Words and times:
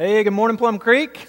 Hey, 0.00 0.22
good 0.22 0.32
morning, 0.32 0.56
Plum 0.56 0.78
Creek. 0.78 1.18
I 1.18 1.26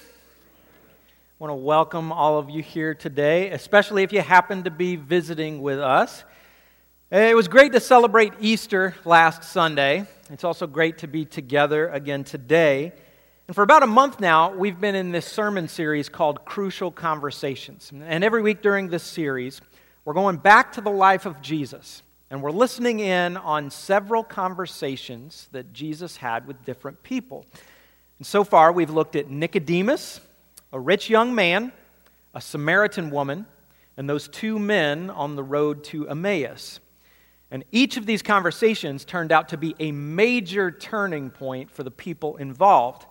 want 1.39 1.49
to 1.49 1.55
welcome 1.55 2.11
all 2.11 2.37
of 2.37 2.51
you 2.51 2.61
here 2.61 2.93
today, 2.93 3.49
especially 3.49 4.03
if 4.03 4.13
you 4.13 4.21
happen 4.21 4.61
to 4.65 4.69
be 4.69 4.95
visiting 4.95 5.63
with 5.63 5.79
us. 5.79 6.23
It 7.09 7.35
was 7.35 7.47
great 7.47 7.71
to 7.71 7.79
celebrate 7.79 8.33
Easter 8.39 8.93
last 9.05 9.43
Sunday. 9.43 10.05
It's 10.29 10.43
also 10.43 10.67
great 10.67 10.99
to 10.99 11.07
be 11.07 11.25
together 11.25 11.89
again 11.89 12.23
today. 12.23 12.93
And 13.47 13.55
for 13.55 13.63
about 13.63 13.81
a 13.81 13.87
month 13.87 14.19
now, 14.19 14.53
we've 14.53 14.79
been 14.79 14.93
in 14.93 15.11
this 15.11 15.25
sermon 15.25 15.67
series 15.67 16.07
called 16.07 16.45
Crucial 16.45 16.91
Conversations. 16.91 17.91
And 17.91 18.23
every 18.23 18.43
week 18.43 18.61
during 18.61 18.89
this 18.89 19.01
series, 19.01 19.61
we're 20.05 20.13
going 20.13 20.37
back 20.37 20.73
to 20.73 20.81
the 20.81 20.91
life 20.91 21.25
of 21.25 21.41
Jesus. 21.41 22.03
And 22.29 22.43
we're 22.43 22.51
listening 22.51 22.99
in 22.99 23.35
on 23.35 23.71
several 23.71 24.23
conversations 24.23 25.49
that 25.53 25.73
Jesus 25.73 26.17
had 26.17 26.45
with 26.45 26.63
different 26.63 27.01
people. 27.01 27.47
And 28.19 28.27
so 28.27 28.43
far, 28.43 28.71
we've 28.71 28.89
looked 28.89 29.15
at 29.15 29.29
Nicodemus, 29.29 30.19
a 30.73 30.79
rich 30.79 31.09
young 31.09 31.33
man, 31.33 31.71
a 32.33 32.41
Samaritan 32.41 33.09
woman, 33.09 33.45
and 33.95 34.09
those 34.09 34.27
two 34.27 34.59
men 34.59 35.09
on 35.09 35.35
the 35.35 35.43
road 35.43 35.83
to 35.85 36.07
Emmaus. 36.07 36.81
And 37.49 37.63
each 37.71 37.97
of 37.97 38.05
these 38.05 38.21
conversations 38.21 39.05
turned 39.05 39.31
out 39.31 39.49
to 39.49 39.57
be 39.57 39.73
a 39.79 39.91
major 39.91 40.69
turning 40.69 41.29
point 41.29 41.71
for 41.71 41.83
the 41.83 41.91
people 41.91 42.35
involved. 42.37 43.05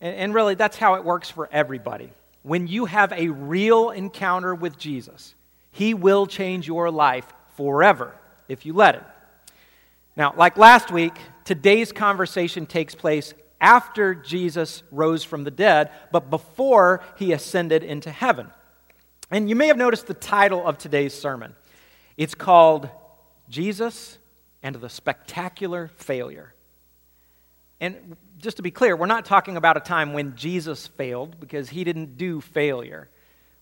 And, 0.00 0.16
and, 0.16 0.34
really, 0.34 0.54
that's 0.54 0.76
how 0.76 0.94
it 0.94 1.04
works 1.04 1.30
for 1.30 1.48
everybody. 1.52 2.10
When 2.42 2.66
you 2.66 2.86
have 2.86 3.12
a 3.12 3.28
real 3.28 3.90
encounter 3.90 4.54
with 4.54 4.78
Jesus, 4.78 5.34
He 5.70 5.94
will 5.94 6.26
change 6.26 6.66
your 6.66 6.90
life 6.90 7.26
forever 7.56 8.14
if 8.48 8.66
you 8.66 8.72
let 8.72 8.96
Him. 8.96 9.04
Now, 10.16 10.34
like 10.36 10.56
last 10.56 10.90
week, 10.90 11.14
today's 11.44 11.92
conversation 11.92 12.66
takes 12.66 12.94
place 12.94 13.34
after 13.64 14.14
Jesus 14.14 14.82
rose 14.90 15.24
from 15.24 15.44
the 15.44 15.50
dead, 15.50 15.90
but 16.12 16.28
before 16.28 17.02
he 17.16 17.32
ascended 17.32 17.82
into 17.82 18.10
heaven. 18.10 18.50
And 19.30 19.48
you 19.48 19.56
may 19.56 19.68
have 19.68 19.78
noticed 19.78 20.06
the 20.06 20.12
title 20.12 20.66
of 20.66 20.76
today's 20.76 21.14
sermon. 21.14 21.54
It's 22.18 22.34
called 22.34 22.90
Jesus 23.48 24.18
and 24.62 24.76
the 24.76 24.90
Spectacular 24.90 25.88
Failure. 25.96 26.52
And 27.80 28.18
just 28.36 28.58
to 28.58 28.62
be 28.62 28.70
clear, 28.70 28.96
we're 28.96 29.06
not 29.06 29.24
talking 29.24 29.56
about 29.56 29.78
a 29.78 29.80
time 29.80 30.12
when 30.12 30.36
Jesus 30.36 30.86
failed 30.86 31.40
because 31.40 31.70
he 31.70 31.84
didn't 31.84 32.18
do 32.18 32.42
failure. 32.42 33.08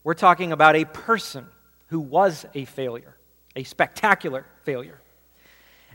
We're 0.02 0.14
talking 0.14 0.50
about 0.50 0.74
a 0.74 0.84
person 0.84 1.46
who 1.86 2.00
was 2.00 2.44
a 2.55 2.64
failure, 2.64 3.14
a 3.55 3.62
spectacular 3.62 4.46
failure. 4.64 4.98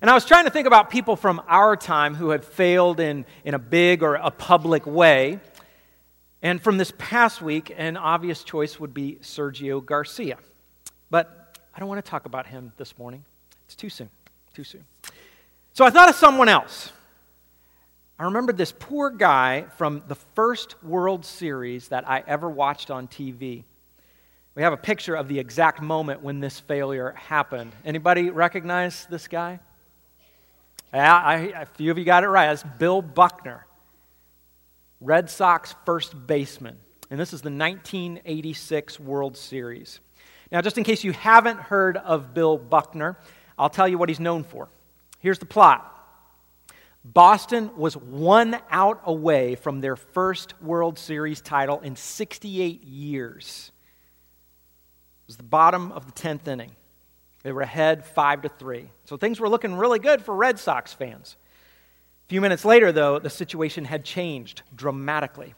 And 0.02 0.12
I 0.12 0.14
was 0.14 0.26
trying 0.26 0.46
to 0.46 0.52
think 0.52 0.68
about 0.68 0.90
people 0.92 1.16
from 1.16 1.42
our 1.48 1.76
time 1.76 2.14
who 2.14 2.30
had 2.30 2.46
failed 2.46 3.00
in, 3.00 3.26
in 3.44 3.56
a 3.56 3.60
big 3.60 4.04
or 4.04 4.16
a 4.16 4.30
public 4.30 4.86
way. 4.86 5.40
And 6.44 6.62
from 6.62 6.78
this 6.78 6.94
past 7.00 7.42
week, 7.42 7.74
an 7.76 7.98
obvious 7.98 8.44
choice 8.44 8.80
would 8.80 8.94
be 8.94 9.18
Sergio 9.24 9.84
Garcia. 9.84 10.38
But 11.10 11.58
I 11.74 11.80
don't 11.80 11.90
want 11.90 12.04
to 12.04 12.10
talk 12.10 12.26
about 12.26 12.46
him 12.46 12.74
this 12.78 12.98
morning. 13.00 13.26
It's 13.66 13.76
too 13.76 13.90
soon. 13.90 14.10
Too 14.54 14.64
soon. 14.64 14.84
So 15.74 15.84
I 15.84 15.90
thought 15.90 16.10
of 16.10 16.16
someone 16.16 16.50
else. 16.50 16.92
I 18.20 18.26
remembered 18.26 18.58
this 18.58 18.72
poor 18.72 19.10
guy 19.10 19.66
from 19.78 20.04
the 20.08 20.16
first 20.16 20.84
World 20.84 21.26
Series 21.26 21.88
that 21.90 22.08
I 22.08 22.24
ever 22.28 22.50
watched 22.50 22.92
on 22.92 23.08
TV. 23.08 23.64
We 24.54 24.64
have 24.64 24.74
a 24.74 24.78
picture 24.78 25.16
of 25.16 25.28
the 25.28 25.40
exact 25.40 25.82
moment 25.82 26.24
when 26.24 26.40
this 26.40 26.60
failure 26.60 27.14
happened. 27.16 27.74
Anybody 27.86 28.30
recognize 28.30 29.08
this 29.10 29.28
guy? 29.28 29.60
I, 30.94 31.36
a 31.56 31.66
few 31.66 31.92
of 31.92 31.98
you 31.98 32.06
got 32.06 32.24
it 32.24 32.28
right. 32.28 32.48
That's 32.48 32.64
Bill 32.78 33.02
Buckner, 33.02 33.66
Red 35.02 35.30
Sox 35.30 35.76
first 35.86 36.28
baseman. 36.28 36.78
And 37.10 37.20
this 37.20 37.34
is 37.34 37.42
the 37.42 37.50
1986 37.50 39.00
World 39.00 39.38
Series. 39.38 40.00
Now, 40.52 40.62
just 40.62 40.78
in 40.78 40.84
case 40.84 41.04
you 41.04 41.12
haven't 41.14 41.60
heard 41.60 41.98
of 41.98 42.34
Bill 42.34 42.58
Buckner, 42.58 43.18
I'll 43.58 43.70
tell 43.70 43.88
you 43.88 43.98
what 43.98 44.10
he's 44.10 44.20
known 44.20 44.44
for. 44.44 44.70
Here's 45.20 45.40
the 45.40 45.46
plot 45.46 45.94
Boston 47.04 47.72
was 47.78 47.96
one 47.96 48.58
out 48.70 49.02
away 49.06 49.56
from 49.56 49.82
their 49.82 49.96
first 49.96 50.62
World 50.62 51.00
Series 51.00 51.42
title 51.42 51.80
in 51.80 51.96
68 51.96 52.84
years. 52.84 53.72
It 55.24 55.28
was 55.28 55.38
the 55.38 55.44
bottom 55.44 55.92
of 55.92 56.06
the 56.06 56.12
10th 56.12 56.48
inning. 56.48 56.72
They 57.44 57.52
were 57.52 57.62
ahead 57.62 58.06
5 58.06 58.42
to 58.44 58.50
3. 58.50 58.90
So 59.06 59.18
things 59.18 59.40
were 59.40 59.50
looking 59.50 59.76
really 59.76 60.00
good 60.00 60.22
for 60.22 60.36
Red 60.36 60.60
Sox 60.60 60.94
fans. 60.94 61.38
A 62.26 62.30
few 62.30 62.42
minutes 62.42 62.66
later, 62.66 62.92
though, 62.92 63.20
the 63.20 63.30
situation 63.30 63.86
had 63.86 64.04
changed 64.04 64.64
dramatically. 64.76 65.54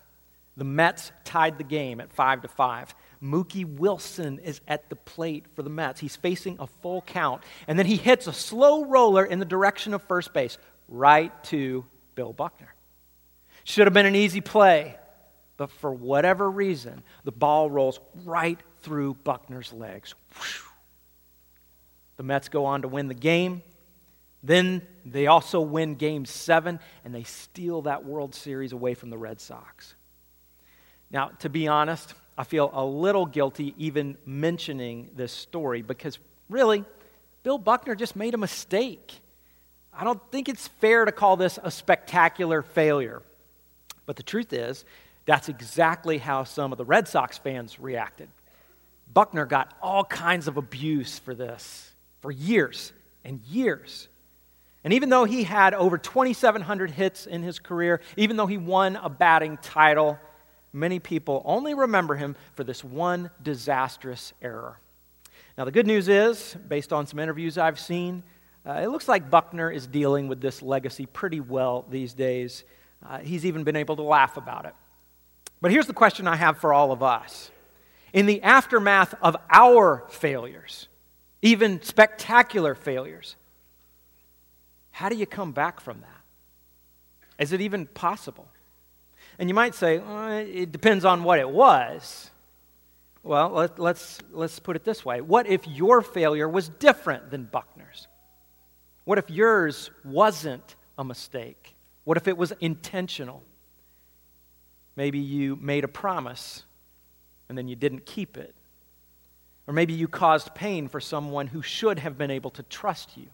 The 0.56 0.66
Mets 0.66 1.12
tied 1.23 1.57
the 1.57 1.63
game 1.63 2.00
at 2.00 2.12
5 2.12 2.44
to 2.44 2.47
5. 2.47 2.94
Mookie 3.23 3.66
Wilson 3.66 4.40
is 4.40 4.62
at 4.67 4.90
the 4.90 4.95
plate 4.95 5.45
for 5.56 5.63
the 5.63 5.69
Mets. 5.69 6.00
He's 6.00 6.16
facing 6.16 6.57
a 6.59 6.67
full 6.67 7.01
count. 7.01 7.44
And 7.67 7.79
then 7.79 7.85
he 7.85 7.96
hits 7.96 8.28
a 8.28 8.34
slow 8.34 8.85
roller 8.85 9.25
in 9.25 9.40
the 9.40 9.46
direction 9.46 9.94
of 9.94 10.03
first 10.03 10.34
base, 10.34 10.57
right 10.88 11.31
to 11.46 11.85
Bill 12.16 12.34
Buckner. 12.34 12.73
Should 13.63 13.88
have 13.88 13.94
been 13.94 14.06
an 14.06 14.16
easy 14.16 14.41
play, 14.41 14.97
but 15.57 15.72
for 15.72 15.91
whatever 15.91 16.50
reason, 16.50 17.03
the 17.23 17.31
ball 17.31 17.69
rolls 17.69 18.00
right 18.25 18.59
through 18.81 19.16
Buckner's 19.16 19.73
legs. 19.73 20.16
The 22.19 22.24
Mets 22.24 22.50
go 22.50 22.66
on 22.66 22.81
to 22.81 22.90
win 22.90 23.07
the 23.07 23.13
game. 23.13 23.63
Then 24.44 24.81
they 25.06 25.28
also 25.28 25.62
win 25.62 25.96
game 25.96 26.25
seven, 26.25 26.81
and 27.06 27.16
they 27.16 27.24
steal 27.24 27.84
that 27.84 28.03
World 28.03 28.35
Series 28.35 28.74
away 28.74 28.94
from 28.94 29.09
the 29.09 29.18
Red 29.18 29.40
Sox. 29.40 29.96
Now, 31.09 31.29
to 31.40 31.47
be 31.47 31.69
honest, 31.69 32.13
I 32.38 32.44
feel 32.44 32.72
a 32.74 32.84
little 32.84 33.25
guilty 33.25 33.74
even 33.78 34.18
mentioning 34.25 35.12
this 35.16 35.31
story 35.31 35.81
because 35.81 36.19
really, 36.50 36.84
Bill 37.44 37.58
Buckner 37.58 37.96
just 37.96 38.18
made 38.18 38.34
a 38.34 38.38
mistake. 38.38 39.22
I 39.94 40.03
don't 40.03 40.22
think 40.29 40.50
it's 40.50 40.68
fair 40.68 41.06
to 41.06 41.13
call 41.13 41.38
this 41.38 41.58
a 41.63 41.72
spectacular 41.72 42.63
failure. 42.63 43.22
But 44.06 44.18
the 44.18 44.24
truth 44.24 44.52
is, 44.52 44.84
that's 45.25 45.47
exactly 45.47 46.18
how 46.18 46.44
some 46.44 46.74
of 46.74 46.78
the 46.78 46.84
Red 46.84 47.08
Sox 47.08 47.38
fans 47.38 47.79
reacted. 47.79 48.28
Buckner 49.13 49.46
got 49.46 49.74
all 49.81 50.03
kinds 50.03 50.50
of 50.50 50.58
abuse 50.58 51.18
for 51.18 51.34
this 51.34 51.94
for 52.22 52.31
years 52.31 52.94
and 53.24 53.41
years. 53.47 54.07
And 54.84 54.94
even 54.94 55.09
though 55.09 55.25
he 55.25 55.44
had 55.44 55.74
over 55.74 55.97
2,700 55.97 56.91
hits 56.91 57.25
in 57.25 57.44
his 57.44 57.59
career, 57.59 58.02
even 58.16 58.38
though 58.38 58.47
he 58.47 58.57
won 58.57 58.96
a 58.96 59.09
batting 59.09 59.57
title, 59.57 60.18
many 60.72 61.00
people 61.00 61.41
only 61.46 61.74
remember 61.74 62.16
him 62.16 62.35
for 62.53 62.63
this 62.63 62.84
one 62.84 63.29
disastrous 63.44 64.34
error. 64.41 64.79
Now, 65.58 65.66
the 65.66 65.72
good 65.72 65.88
news 65.88 66.08
is, 66.08 66.56
based 66.68 66.94
on 66.94 67.06
some 67.06 67.19
interviews 67.19 67.58
I've 67.58 67.79
seen, 67.79 68.24
uh, 68.66 68.74
it 68.74 68.88
looks 68.88 69.08
like 69.08 69.29
Buckner 69.29 69.69
is 69.69 69.88
dealing 69.88 70.28
with 70.28 70.40
this 70.40 70.62
legacy 70.62 71.06
pretty 71.06 71.41
well 71.41 71.85
these 71.90 72.13
days. 72.13 72.63
Uh, 73.06 73.19
he's 73.19 73.46
even 73.46 73.63
been 73.63 73.75
able 73.75 73.97
to 73.97 74.02
laugh 74.02 74.38
about 74.38 74.66
it. 74.66 74.74
But 75.62 75.72
here's 75.72 75.88
the 75.88 75.94
question 75.94 76.28
I 76.28 76.35
have 76.38 76.59
for 76.59 76.74
all 76.74 76.91
of 76.91 77.03
us. 77.03 77.52
In 78.13 78.25
the 78.25 78.41
aftermath 78.41 79.13
of 79.22 79.35
our 79.50 80.06
failures, 80.09 80.88
even 81.42 81.82
spectacular 81.82 82.76
failures. 82.76 83.36
How 84.92 85.10
do 85.10 85.16
you 85.16 85.26
come 85.26 85.52
back 85.52 85.80
from 85.80 86.02
that? 86.02 87.44
Is 87.44 87.54
it 87.54 87.62
even 87.62 87.86
possible? 87.88 88.48
And 89.38 89.50
you 89.50 89.56
might 89.56 89.74
say, 89.74 90.00
well, 90.00 90.32
it 90.32 90.72
depends 90.72 91.06
on 91.06 91.24
what 91.24 91.40
it 91.40 91.50
was. 91.50 92.30
Well, 93.24 93.50
let, 93.52 93.80
let's, 93.80 94.20
let's 94.32 94.60
put 94.60 94.76
it 94.76 94.84
this 94.84 95.04
way 95.04 95.22
What 95.22 95.48
if 95.48 95.68
your 95.68 96.02
failure 96.02 96.48
was 96.48 96.70
different 96.70 97.32
than 97.32 97.46
Buckner's? 97.46 98.08
What 99.06 99.18
if 99.18 99.30
yours 99.30 99.90
wasn't 100.04 100.76
a 100.98 101.04
mistake? 101.04 101.76
What 102.04 102.18
if 102.18 102.28
it 102.28 102.38
was 102.38 102.52
intentional? 102.60 103.44
Maybe 104.96 105.20
you 105.20 105.56
made 105.56 105.84
a 105.84 105.88
promise 105.88 106.64
and 107.47 107.58
then 107.58 107.68
you 107.68 107.76
didn't 107.76 108.06
keep 108.06 108.38
it. 108.38 108.53
Or 109.70 109.72
maybe 109.72 109.94
you 109.94 110.08
caused 110.08 110.56
pain 110.56 110.88
for 110.88 111.00
someone 111.00 111.46
who 111.46 111.62
should 111.62 112.00
have 112.00 112.18
been 112.18 112.32
able 112.32 112.50
to 112.50 112.64
trust 112.64 113.16
you. 113.16 113.28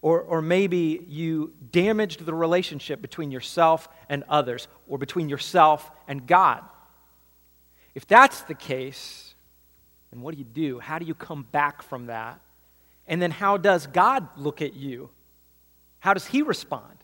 Or, 0.00 0.20
or 0.20 0.40
maybe 0.40 1.04
you 1.08 1.52
damaged 1.72 2.24
the 2.24 2.32
relationship 2.32 3.02
between 3.02 3.32
yourself 3.32 3.88
and 4.08 4.22
others, 4.28 4.68
or 4.86 4.96
between 4.96 5.28
yourself 5.28 5.90
and 6.06 6.24
God. 6.28 6.62
If 7.96 8.06
that's 8.06 8.42
the 8.42 8.54
case, 8.54 9.34
then 10.12 10.20
what 10.20 10.32
do 10.32 10.38
you 10.38 10.44
do? 10.44 10.78
How 10.78 11.00
do 11.00 11.06
you 11.06 11.14
come 11.14 11.44
back 11.50 11.82
from 11.82 12.06
that? 12.06 12.38
And 13.08 13.20
then 13.20 13.32
how 13.32 13.56
does 13.56 13.88
God 13.88 14.28
look 14.36 14.62
at 14.62 14.74
you? 14.74 15.10
How 15.98 16.14
does 16.14 16.26
He 16.26 16.42
respond? 16.42 16.98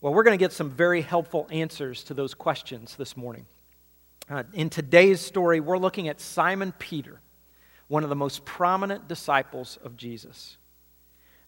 Well, 0.00 0.14
we're 0.14 0.22
going 0.22 0.38
to 0.38 0.42
get 0.42 0.54
some 0.54 0.70
very 0.70 1.02
helpful 1.02 1.46
answers 1.50 2.02
to 2.04 2.14
those 2.14 2.32
questions 2.32 2.96
this 2.96 3.14
morning. 3.14 3.44
Uh, 4.32 4.44
in 4.54 4.70
today's 4.70 5.20
story, 5.20 5.60
we're 5.60 5.76
looking 5.76 6.08
at 6.08 6.18
Simon 6.18 6.72
Peter, 6.78 7.20
one 7.88 8.02
of 8.02 8.08
the 8.08 8.16
most 8.16 8.46
prominent 8.46 9.06
disciples 9.06 9.78
of 9.84 9.94
Jesus. 9.94 10.56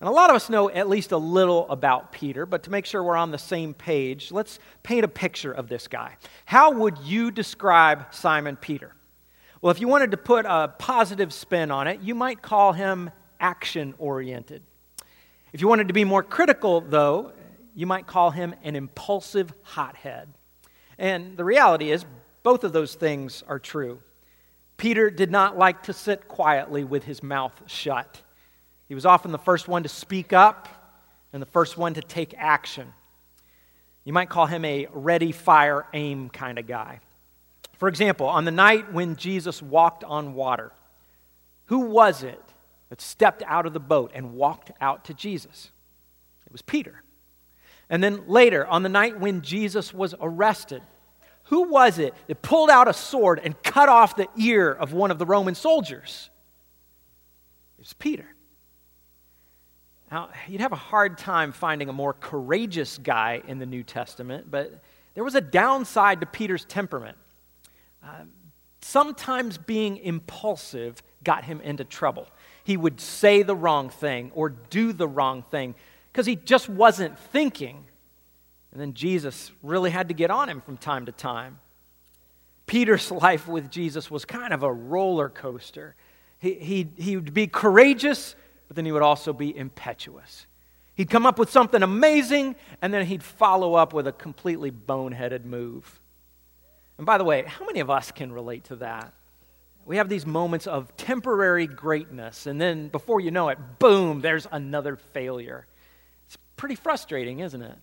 And 0.01 0.07
a 0.07 0.13
lot 0.13 0.29
of 0.29 0.37
us 0.37 0.51
know 0.51 0.69
at 0.69 0.87
least 0.87 1.11
a 1.11 1.17
little 1.17 1.67
about 1.71 2.13
Peter, 2.13 2.45
but 2.45 2.65
to 2.65 2.71
make 2.71 2.85
sure 2.85 3.03
we're 3.03 3.17
on 3.17 3.31
the 3.31 3.39
same 3.39 3.73
page, 3.73 4.31
let's 4.31 4.59
paint 4.83 5.03
a 5.03 5.09
picture 5.09 5.51
of 5.51 5.67
this 5.67 5.89
guy. 5.89 6.19
How 6.45 6.73
would 6.73 6.99
you 6.99 7.31
describe 7.31 8.09
Simon 8.11 8.55
Peter? 8.55 8.93
Well, 9.63 9.71
if 9.71 9.81
you 9.81 9.89
wanted 9.89 10.11
to 10.11 10.19
put 10.19 10.45
a 10.45 10.69
positive 10.79 11.33
spin 11.33 11.71
on 11.71 11.87
it, 11.87 12.03
you 12.03 12.15
might 12.15 12.43
call 12.43 12.75
him 12.75 13.11
action 13.41 13.95
oriented. 13.97 14.63
If 15.55 15.63
you 15.63 15.69
wanted 15.69 15.89
to 15.89 15.95
be 15.95 16.05
more 16.05 16.23
critical, 16.23 16.83
though, 16.83 17.33
you 17.75 17.87
might 17.87 18.07
call 18.07 18.31
him 18.31 18.55
an 18.63 18.77
impulsive 18.77 19.55
hothead. 19.63 20.29
And 20.99 21.39
the 21.39 21.45
reality 21.45 21.91
is, 21.91 22.05
both 22.45 22.63
of 22.63 22.73
those 22.73 22.95
things 22.95 23.43
are 23.49 23.59
true. 23.59 24.01
Peter 24.77 25.11
did 25.11 25.31
not 25.31 25.59
like 25.59 25.85
to 25.85 25.93
sit 25.93 26.29
quietly 26.29 26.85
with 26.85 27.05
his 27.05 27.23
mouth 27.23 27.61
shut. 27.67 28.23
He 28.87 28.95
was 28.95 29.07
often 29.07 29.33
the 29.33 29.39
first 29.39 29.67
one 29.67 29.83
to 29.83 29.89
speak 29.89 30.33
up 30.33 30.69
and 31.33 31.41
the 31.41 31.47
first 31.47 31.77
one 31.77 31.95
to 31.95 32.03
take 32.03 32.35
action. 32.37 32.93
You 34.05 34.13
might 34.13 34.29
call 34.29 34.47
him 34.47 34.65
a 34.65 34.87
ready, 34.93 35.33
fire, 35.33 35.87
aim 35.95 36.29
kind 36.29 36.59
of 36.59 36.67
guy. 36.67 37.01
For 37.79 37.89
example, 37.89 38.27
on 38.27 38.45
the 38.45 38.51
night 38.51 38.93
when 38.93 39.17
Jesus 39.17 39.63
walked 39.63 40.05
on 40.05 40.35
water, 40.35 40.71
who 41.67 41.81
was 41.81 42.23
it 42.23 42.43
that 42.91 43.01
stepped 43.01 43.43
out 43.47 43.65
of 43.65 43.73
the 43.73 43.81
boat 43.81 44.13
and 44.15 44.35
walked 44.35 44.71
out 44.83 45.07
to 45.07 45.15
Jesus? 45.15 45.71
It 46.45 46.53
was 46.53 46.63
Peter. 46.63 47.03
And 47.89 48.05
then 48.05 48.29
later, 48.29 48.67
on 48.67 48.83
the 48.83 48.89
night 48.91 49.19
when 49.19 49.41
Jesus 49.41 49.95
was 49.95 50.15
arrested, 50.21 50.83
who 51.45 51.63
was 51.69 51.99
it 51.99 52.15
that 52.27 52.43
pulled 52.43 52.71
out 52.71 52.89
a 52.89 52.93
sword 52.93 53.41
and 53.43 53.61
cut 53.63 53.89
off 53.89 54.17
the 54.17 54.29
ear 54.37 54.73
of 54.73 54.93
one 54.93 55.11
of 55.11 55.19
the 55.19 55.27
Roman 55.27 55.55
soldiers? 55.55 56.31
It 57.79 57.83
was 57.83 57.93
Peter. 57.93 58.27
Now, 60.11 60.31
you'd 60.49 60.61
have 60.61 60.73
a 60.73 60.77
hard 60.77 61.19
time 61.19 61.53
finding 61.53 61.89
a 61.89 61.93
more 61.93 62.13
courageous 62.13 62.99
guy 62.99 63.43
in 63.47 63.59
the 63.59 63.67
New 63.67 63.83
Testament, 63.83 64.51
but 64.51 64.81
there 65.15 65.25
was 65.25 65.35
a 65.35 65.41
downside 65.41 66.21
to 66.21 66.27
Peter's 66.27 66.65
temperament. 66.65 67.17
Uh, 68.03 68.25
sometimes 68.81 69.59
being 69.59 69.97
impulsive 69.99 71.03
got 71.25 71.45
him 71.45 71.61
into 71.63 71.85
trouble. 71.85 72.29
He 72.65 72.77
would 72.77 73.01
say 73.01 73.43
the 73.43 73.57
wrong 73.57 73.91
thing 73.91 74.31
or 74.35 74.51
do 74.51 74.93
the 74.93 75.09
wrong 75.09 75.43
thing 75.51 75.75
because 76.13 76.27
he 76.27 76.37
just 76.37 76.69
wasn't 76.69 77.19
thinking. 77.19 77.85
And 78.75 78.83
then 78.83 78.93
Jesus 78.93 79.53
really 79.63 79.91
had 79.91 80.09
to 80.09 80.15
get 80.15 80.31
on 80.31 80.49
him 80.49 80.61
from 80.61 80.77
time 80.77 81.07
to 81.07 81.13
time. 81.13 81.61
Peter's 82.67 83.11
life 83.11 83.47
with 83.47 83.71
Jesus 83.71 84.11
was 84.11 84.25
kind 84.25 84.53
of 84.53 84.65
a 84.65 84.73
roller 84.73 85.29
coaster. 85.29 85.95
He, 86.41 86.55
he, 86.55 86.89
he 86.97 87.17
would 87.17 87.33
be 87.33 87.47
courageous, 87.47 88.35
but 88.67 88.75
then 88.75 88.85
he 88.85 88.91
would 88.91 89.03
also 89.03 89.33
be 89.33 89.57
impetuous. 89.57 90.47
He'd 90.97 91.09
come 91.09 91.25
up 91.25 91.39
with 91.39 91.51
something 91.51 91.85
amazing, 91.85 92.57
and 92.83 92.93
then 92.93 93.07
he'd 93.07 93.23
follow 93.23 93.75
up 93.75 93.93
with 93.93 94.09
a 94.09 94.13
completely 94.13 94.73
boneheaded 94.73 95.45
move. 95.45 96.01
And 96.99 97.07
by 97.07 97.17
the 97.17 97.25
way, 97.25 97.45
how 97.47 97.65
many 97.67 97.79
of 97.79 97.91
us 97.91 98.11
can 98.11 98.33
relate 98.33 98.65
to 98.65 98.77
that? 98.77 99.13
We 99.87 99.99
have 99.99 100.09
these 100.09 100.27
moments 100.27 100.67
of 100.67 100.97
temporary 100.97 101.69
greatness, 101.69 102.47
and 102.47 102.61
then 102.61 102.89
before 102.89 103.21
you 103.21 103.31
know 103.31 103.51
it, 103.51 103.59
boom, 103.79 104.21
there's 104.21 104.49
another 104.51 104.97
failure. 104.97 105.67
It's 106.27 106.39
pretty 106.57 106.75
frustrating, 106.75 107.39
isn't 107.39 107.63
it? 107.63 107.77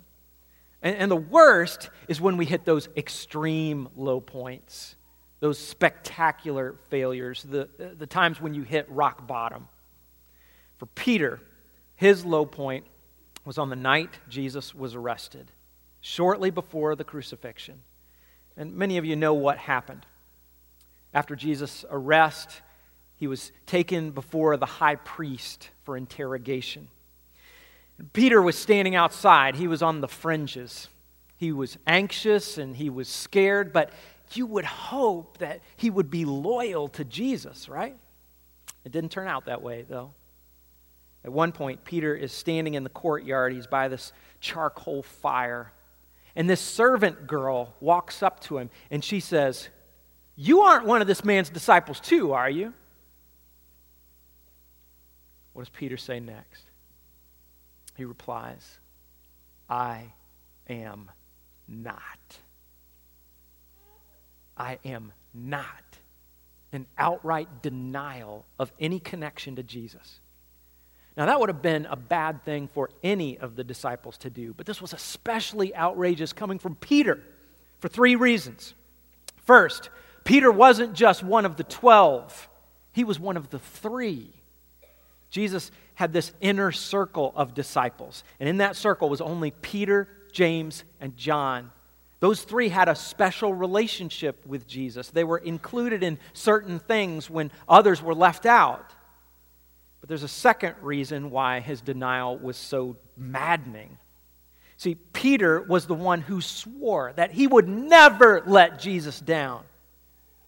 And, 0.82 0.96
and 0.96 1.12
the 1.12 1.16
worst 1.16 1.90
is 2.08 2.20
when 2.20 2.38
we 2.38 2.46
hit 2.46 2.66
those 2.66 2.90
extreme 2.96 3.90
low 3.96 4.20
points, 4.20 4.96
those 5.40 5.58
spectacular 5.58 6.76
failures, 6.90 7.44
the, 7.44 7.70
the 7.98 8.08
times 8.08 8.40
when 8.40 8.54
you 8.54 8.64
hit 8.64 8.88
rock 8.90 9.28
bottom. 9.28 9.68
For 10.78 10.86
Peter, 10.88 11.40
his 11.96 12.26
low 12.26 12.46
point 12.46 12.86
was 13.46 13.58
on 13.58 13.70
the 13.70 13.76
night 13.76 14.10
Jesus 14.30 14.74
was 14.74 14.96
arrested, 14.96 15.52
shortly 16.00 16.50
before 16.52 16.96
the 16.96 17.04
crucifixion. 17.04 17.82
And 18.58 18.76
many 18.76 18.98
of 18.98 19.06
you 19.06 19.16
know 19.16 19.34
what 19.34 19.58
happened. 19.58 20.06
After 21.14 21.36
Jesus' 21.36 21.86
arrest, 21.90 22.62
he 23.16 23.28
was 23.28 23.52
taken 23.66 24.12
before 24.12 24.58
the 24.58 24.66
high 24.66 24.96
priest 24.96 25.70
for 25.84 25.98
interrogation. 25.98 26.88
Peter 28.14 28.42
was 28.42 28.58
standing 28.58 28.96
outside. 28.96 29.56
He 29.56 29.68
was 29.68 29.82
on 29.82 30.02
the 30.02 30.08
fringes. 30.08 30.88
He 31.38 31.52
was 31.52 31.78
anxious 31.88 32.58
and 32.58 32.76
he 32.76 32.90
was 32.90 33.08
scared, 33.08 33.74
but 33.74 33.92
you 34.34 34.46
would 34.46 34.66
hope 34.66 35.40
that 35.40 35.62
he 35.76 35.90
would 35.90 36.10
be 36.10 36.26
loyal 36.26 36.88
to 36.90 37.04
Jesus, 37.04 37.68
right? 37.68 37.98
It 38.86 38.92
didn't 38.92 39.12
turn 39.12 39.28
out 39.28 39.46
that 39.46 39.62
way, 39.62 39.86
though. 39.88 40.12
At 41.24 41.32
one 41.32 41.52
point, 41.52 41.84
Peter 41.84 42.16
is 42.16 42.32
standing 42.32 42.74
in 42.74 42.84
the 42.84 42.90
courtyard. 42.90 43.54
He's 43.54 43.68
by 43.68 43.88
this 43.88 44.12
charcoal 44.40 45.04
fire. 45.04 45.72
And 46.36 46.50
this 46.50 46.62
servant 46.62 47.28
girl 47.28 47.76
walks 47.80 48.24
up 48.24 48.40
to 48.42 48.58
him 48.58 48.70
and 48.90 49.04
she 49.04 49.20
says, 49.20 49.70
You 50.36 50.62
aren't 50.62 50.86
one 50.86 51.02
of 51.02 51.08
this 51.08 51.24
man's 51.24 51.50
disciples, 51.50 52.00
too, 52.00 52.32
are 52.32 52.50
you? 52.50 52.74
What 55.54 55.64
does 55.64 55.70
Peter 55.70 55.98
say 55.98 56.20
next? 56.20 56.71
He 57.96 58.06
replies, 58.06 58.80
I 59.70 60.14
am 60.70 61.10
not. 61.68 62.40
I 64.58 64.80
am 64.86 65.12
not. 65.34 65.66
An 66.74 66.86
outright 66.98 67.62
denial 67.62 68.46
of 68.58 68.72
any 68.80 69.00
connection 69.00 69.58
to 69.58 69.64
Jesus. 69.64 70.20
Now, 71.18 71.26
that 71.26 71.40
would 71.40 71.50
have 71.50 71.62
been 71.62 71.86
a 71.88 71.98
bad 71.98 72.46
thing 72.46 72.70
for 72.70 72.90
any 73.04 73.38
of 73.38 73.56
the 73.56 73.64
disciples 73.64 74.18
to 74.20 74.30
do, 74.30 74.54
but 74.54 74.66
this 74.66 74.82
was 74.82 74.94
especially 74.94 75.76
outrageous 75.76 76.32
coming 76.32 76.58
from 76.58 76.76
Peter 76.76 77.22
for 77.80 77.90
three 77.90 78.16
reasons. 78.16 78.74
First, 79.36 79.90
Peter 80.24 80.52
wasn't 80.52 80.94
just 80.94 81.24
one 81.24 81.46
of 81.46 81.58
the 81.58 81.64
twelve, 81.66 82.48
he 82.94 83.04
was 83.04 83.20
one 83.20 83.36
of 83.38 83.50
the 83.50 83.60
three. 83.60 84.32
Jesus 85.30 85.72
had 85.96 86.14
this 86.14 86.32
inner 86.42 86.72
circle 86.72 87.34
of 87.36 87.54
disciples, 87.54 88.24
and 88.40 88.48
in 88.48 88.58
that 88.58 88.76
circle 88.76 89.10
was 89.10 89.22
only 89.22 89.52
Peter, 89.52 90.08
James, 90.32 90.84
and 91.00 91.16
John. 91.16 91.72
Those 92.20 92.44
three 92.44 92.70
had 92.70 92.88
a 92.88 92.96
special 92.96 93.54
relationship 93.54 94.46
with 94.46 94.68
Jesus. 94.68 95.10
They 95.10 95.24
were 95.24 95.40
included 95.40 96.04
in 96.04 96.20
certain 96.34 96.80
things 96.80 97.30
when 97.30 97.52
others 97.68 98.02
were 98.02 98.14
left 98.14 98.46
out. 98.46 98.94
But 100.00 100.08
there's 100.08 100.24
a 100.24 100.28
second 100.28 100.76
reason 100.82 101.32
why 101.32 101.60
his 101.62 101.82
denial 101.82 102.38
was 102.38 102.58
so 102.58 102.98
maddening. 103.18 103.98
See, 104.78 104.96
Peter 104.96 105.62
was 105.62 105.86
the 105.86 105.94
one 105.94 106.22
who 106.22 106.42
swore 106.42 107.14
that 107.16 107.32
he 107.32 107.48
would 107.48 107.68
never 107.68 108.44
let 108.46 108.80
Jesus 108.80 109.20
down. 109.20 109.64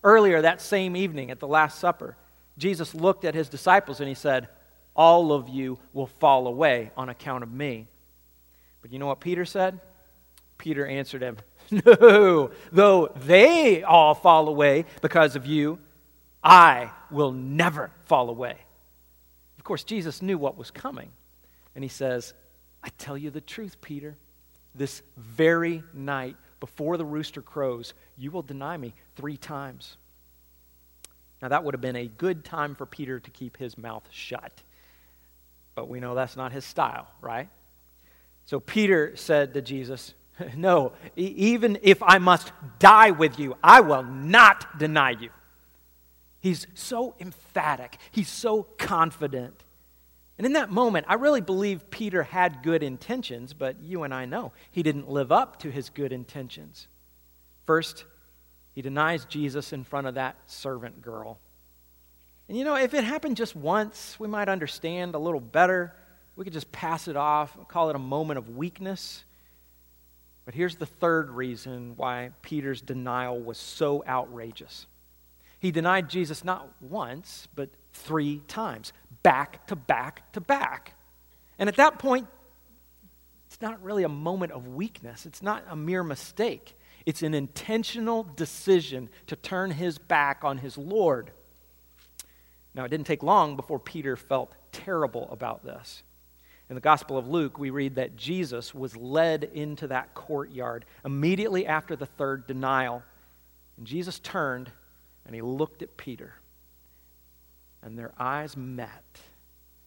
Earlier 0.04 0.42
that 0.42 0.62
same 0.62 0.96
evening 0.96 1.32
at 1.32 1.40
the 1.40 1.48
Last 1.48 1.80
Supper, 1.80 2.18
Jesus 2.58 2.94
looked 2.94 3.26
at 3.26 3.36
his 3.36 3.50
disciples 3.50 4.00
and 4.00 4.10
he 4.10 4.16
said, 4.16 4.48
All 4.96 5.32
of 5.32 5.50
you 5.50 5.80
will 5.92 6.08
fall 6.08 6.48
away 6.48 6.92
on 6.96 7.10
account 7.10 7.44
of 7.44 7.52
me. 7.52 7.88
But 8.82 8.92
you 8.92 9.00
know 9.00 9.08
what 9.08 9.20
Peter 9.20 9.46
said? 9.46 9.80
Peter 10.58 10.86
answered 10.86 11.22
him, 11.22 11.38
No, 11.72 12.52
though 12.72 13.08
they 13.16 13.84
all 13.84 14.14
fall 14.14 14.48
away 14.48 14.86
because 15.02 15.36
of 15.36 15.46
you, 15.46 15.80
I 16.44 16.92
will 17.10 17.32
never 17.32 17.92
fall 18.06 18.30
away. 18.30 18.58
Of 19.58 19.64
course, 19.64 19.84
Jesus 19.84 20.22
knew 20.22 20.38
what 20.38 20.58
was 20.58 20.72
coming. 20.72 21.12
And 21.74 21.84
he 21.84 21.90
says, 21.90 22.34
I 22.84 22.90
tell 22.98 23.18
you 23.18 23.30
the 23.30 23.42
truth, 23.42 23.82
Peter. 23.82 24.18
This 24.76 25.02
very 25.16 25.84
night, 25.94 26.36
before 26.60 26.98
the 26.98 27.06
rooster 27.06 27.42
crows, 27.42 27.94
you 28.18 28.32
will 28.32 28.42
deny 28.42 28.76
me 28.76 28.94
three 29.16 29.38
times. 29.38 29.98
Now, 31.42 31.50
that 31.50 31.64
would 31.64 31.74
have 31.74 31.82
been 31.82 31.96
a 31.96 32.08
good 32.08 32.44
time 32.44 32.76
for 32.76 32.86
Peter 32.86 33.20
to 33.20 33.32
keep 33.32 33.58
his 33.58 33.78
mouth 33.78 34.04
shut. 34.12 34.64
But 35.76 35.90
we 35.90 36.00
know 36.00 36.16
that's 36.16 36.38
not 36.38 36.52
his 36.52 36.66
style, 36.66 37.08
right? 37.22 37.50
So 38.46 38.60
Peter 38.60 39.16
said 39.16 39.54
to 39.54 39.62
Jesus, 39.62 40.14
No, 40.56 40.94
even 41.16 41.80
if 41.82 42.02
I 42.04 42.18
must 42.18 42.52
die 42.80 43.12
with 43.12 43.40
you, 43.40 43.56
I 43.64 43.82
will 43.82 44.04
not 44.04 44.80
deny 44.80 45.12
you. 45.12 45.30
He's 46.40 46.68
so 46.74 47.16
emphatic, 47.20 47.98
he's 48.12 48.30
so 48.30 48.64
confident. 48.78 49.64
And 50.38 50.48
in 50.48 50.54
that 50.54 50.72
moment, 50.72 51.06
I 51.08 51.14
really 51.14 51.42
believe 51.42 51.92
Peter 51.92 52.24
had 52.24 52.64
good 52.64 52.82
intentions, 52.82 53.54
but 53.54 53.80
you 53.82 54.02
and 54.04 54.14
I 54.14 54.26
know 54.26 54.52
he 54.72 54.82
didn't 54.82 55.08
live 55.08 55.32
up 55.32 55.60
to 55.60 55.70
his 55.70 55.90
good 55.90 56.12
intentions. 56.12 56.88
First, 57.66 58.06
he 58.74 58.82
denies 58.82 59.26
Jesus 59.26 59.72
in 59.72 59.84
front 59.84 60.08
of 60.08 60.16
that 60.16 60.36
servant 60.48 61.02
girl. 61.04 61.40
And 62.54 62.60
you 62.60 62.66
know, 62.66 62.76
if 62.76 62.94
it 62.94 63.04
happened 63.04 63.36
just 63.36 63.56
once, 63.56 64.16
we 64.20 64.28
might 64.28 64.48
understand 64.48 65.16
a 65.16 65.18
little 65.18 65.40
better. 65.40 65.92
We 66.36 66.44
could 66.44 66.54
just 66.54 66.72
pass 66.72 67.08
it 67.08 67.18
off, 67.18 67.58
call 67.68 67.90
it 67.90 67.96
a 67.96 68.00
moment 68.00 68.38
of 68.38 68.48
weakness. 68.56 69.24
But 70.46 70.54
here's 70.54 70.76
the 70.76 70.86
third 70.86 71.32
reason 71.32 71.96
why 71.98 72.30
Peter's 72.44 72.80
denial 72.80 73.40
was 73.40 73.58
so 73.58 74.04
outrageous. 74.08 74.86
He 75.62 75.72
denied 75.72 76.12
Jesus 76.12 76.44
not 76.44 76.70
once, 76.80 77.48
but 77.56 77.70
three 77.92 78.44
times, 78.48 78.94
back 79.24 79.66
to 79.66 79.76
back 79.76 80.32
to 80.34 80.40
back. 80.40 80.94
And 81.58 81.68
at 81.68 81.78
that 81.78 81.98
point, 81.98 82.28
it's 83.48 83.64
not 83.64 83.82
really 83.82 84.04
a 84.04 84.10
moment 84.10 84.52
of 84.52 84.68
weakness, 84.68 85.26
it's 85.26 85.42
not 85.42 85.64
a 85.72 85.76
mere 85.76 86.04
mistake. 86.04 86.76
It's 87.08 87.24
an 87.24 87.34
intentional 87.34 88.22
decision 88.36 89.10
to 89.26 89.36
turn 89.36 89.72
his 89.72 89.98
back 89.98 90.44
on 90.44 90.60
his 90.60 90.78
Lord. 90.78 91.32
Now, 92.76 92.86
it 92.86 92.90
didn't 92.90 93.08
take 93.08 93.24
long 93.24 93.56
before 93.56 93.80
Peter 93.80 94.16
felt 94.16 94.54
terrible 94.72 95.30
about 95.32 95.64
this. 95.64 96.04
In 96.70 96.76
the 96.76 96.82
Gospel 96.82 97.18
of 97.18 97.28
Luke, 97.28 97.60
we 97.60 97.70
read 97.70 97.96
that 97.96 98.16
Jesus 98.16 98.74
was 98.74 98.96
led 98.96 99.44
into 99.44 99.88
that 99.88 100.14
courtyard 100.14 100.86
immediately 101.06 101.68
after 101.68 101.96
the 101.96 102.06
third 102.06 102.48
denial. 102.48 103.04
And 103.78 103.86
Jesus 103.86 104.20
turned 104.20 104.72
and 105.26 105.36
he 105.36 105.42
looked 105.42 105.82
at 105.84 105.98
Peter. 105.98 106.34
And 107.82 107.98
their 107.98 108.14
eyes 108.18 108.58
met. 108.58 109.04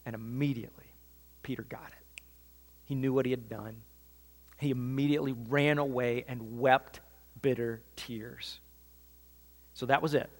And 0.04 0.14
immediately, 0.14 0.84
Peter 1.42 1.62
got 1.62 1.88
it. 1.88 2.22
He 2.84 2.94
knew 2.94 3.12
what 3.12 3.26
he 3.26 3.32
had 3.32 3.48
done. 3.48 3.82
He 4.58 4.70
immediately 4.70 5.34
ran 5.48 5.78
away 5.78 6.24
and 6.28 6.60
wept 6.60 7.00
bitter 7.42 7.82
tears. 7.96 8.60
So 9.74 9.86
that 9.86 10.02
was 10.02 10.14
it. 10.14 10.30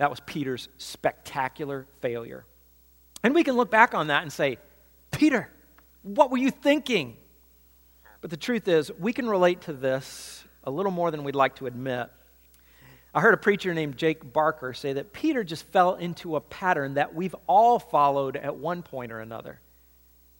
That 0.00 0.08
was 0.08 0.18
Peter's 0.20 0.70
spectacular 0.78 1.86
failure. 2.00 2.46
And 3.22 3.34
we 3.34 3.44
can 3.44 3.54
look 3.54 3.70
back 3.70 3.92
on 3.92 4.06
that 4.06 4.22
and 4.22 4.32
say, 4.32 4.56
Peter, 5.10 5.50
what 6.00 6.30
were 6.30 6.38
you 6.38 6.50
thinking? 6.50 7.18
But 8.22 8.30
the 8.30 8.38
truth 8.38 8.66
is, 8.66 8.90
we 8.98 9.12
can 9.12 9.28
relate 9.28 9.60
to 9.62 9.74
this 9.74 10.42
a 10.64 10.70
little 10.70 10.90
more 10.90 11.10
than 11.10 11.22
we'd 11.22 11.34
like 11.34 11.56
to 11.56 11.66
admit. 11.66 12.08
I 13.12 13.20
heard 13.20 13.34
a 13.34 13.36
preacher 13.36 13.74
named 13.74 13.98
Jake 13.98 14.32
Barker 14.32 14.72
say 14.72 14.94
that 14.94 15.12
Peter 15.12 15.44
just 15.44 15.66
fell 15.66 15.96
into 15.96 16.34
a 16.34 16.40
pattern 16.40 16.94
that 16.94 17.14
we've 17.14 17.36
all 17.46 17.78
followed 17.78 18.38
at 18.38 18.56
one 18.56 18.82
point 18.82 19.12
or 19.12 19.20
another. 19.20 19.60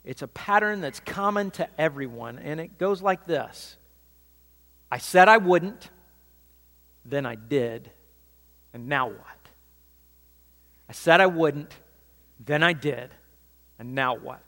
It's 0.06 0.22
a 0.22 0.28
pattern 0.28 0.80
that's 0.80 1.00
common 1.00 1.50
to 1.52 1.68
everyone, 1.78 2.38
and 2.38 2.60
it 2.60 2.78
goes 2.78 3.02
like 3.02 3.26
this 3.26 3.76
I 4.90 4.96
said 4.96 5.28
I 5.28 5.36
wouldn't, 5.36 5.90
then 7.04 7.26
I 7.26 7.34
did, 7.34 7.90
and 8.72 8.88
now 8.88 9.08
what? 9.08 9.39
I 10.90 10.92
said 10.92 11.20
I 11.20 11.26
wouldn't, 11.26 11.72
then 12.44 12.64
I 12.64 12.72
did, 12.72 13.14
and 13.78 13.94
now 13.94 14.16
what? 14.16 14.42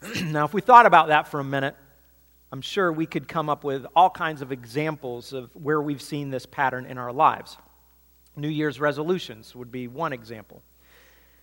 now, 0.22 0.44
if 0.44 0.54
we 0.54 0.60
thought 0.60 0.86
about 0.86 1.08
that 1.08 1.26
for 1.26 1.40
a 1.40 1.44
minute, 1.44 1.74
I'm 2.52 2.62
sure 2.62 2.92
we 2.92 3.04
could 3.04 3.26
come 3.26 3.50
up 3.50 3.64
with 3.64 3.84
all 3.96 4.08
kinds 4.08 4.42
of 4.42 4.52
examples 4.52 5.32
of 5.32 5.50
where 5.56 5.82
we've 5.82 6.00
seen 6.00 6.30
this 6.30 6.46
pattern 6.46 6.86
in 6.86 6.98
our 6.98 7.12
lives. 7.12 7.56
New 8.36 8.46
Year's 8.46 8.78
resolutions 8.78 9.56
would 9.56 9.72
be 9.72 9.88
one 9.88 10.12
example. 10.12 10.62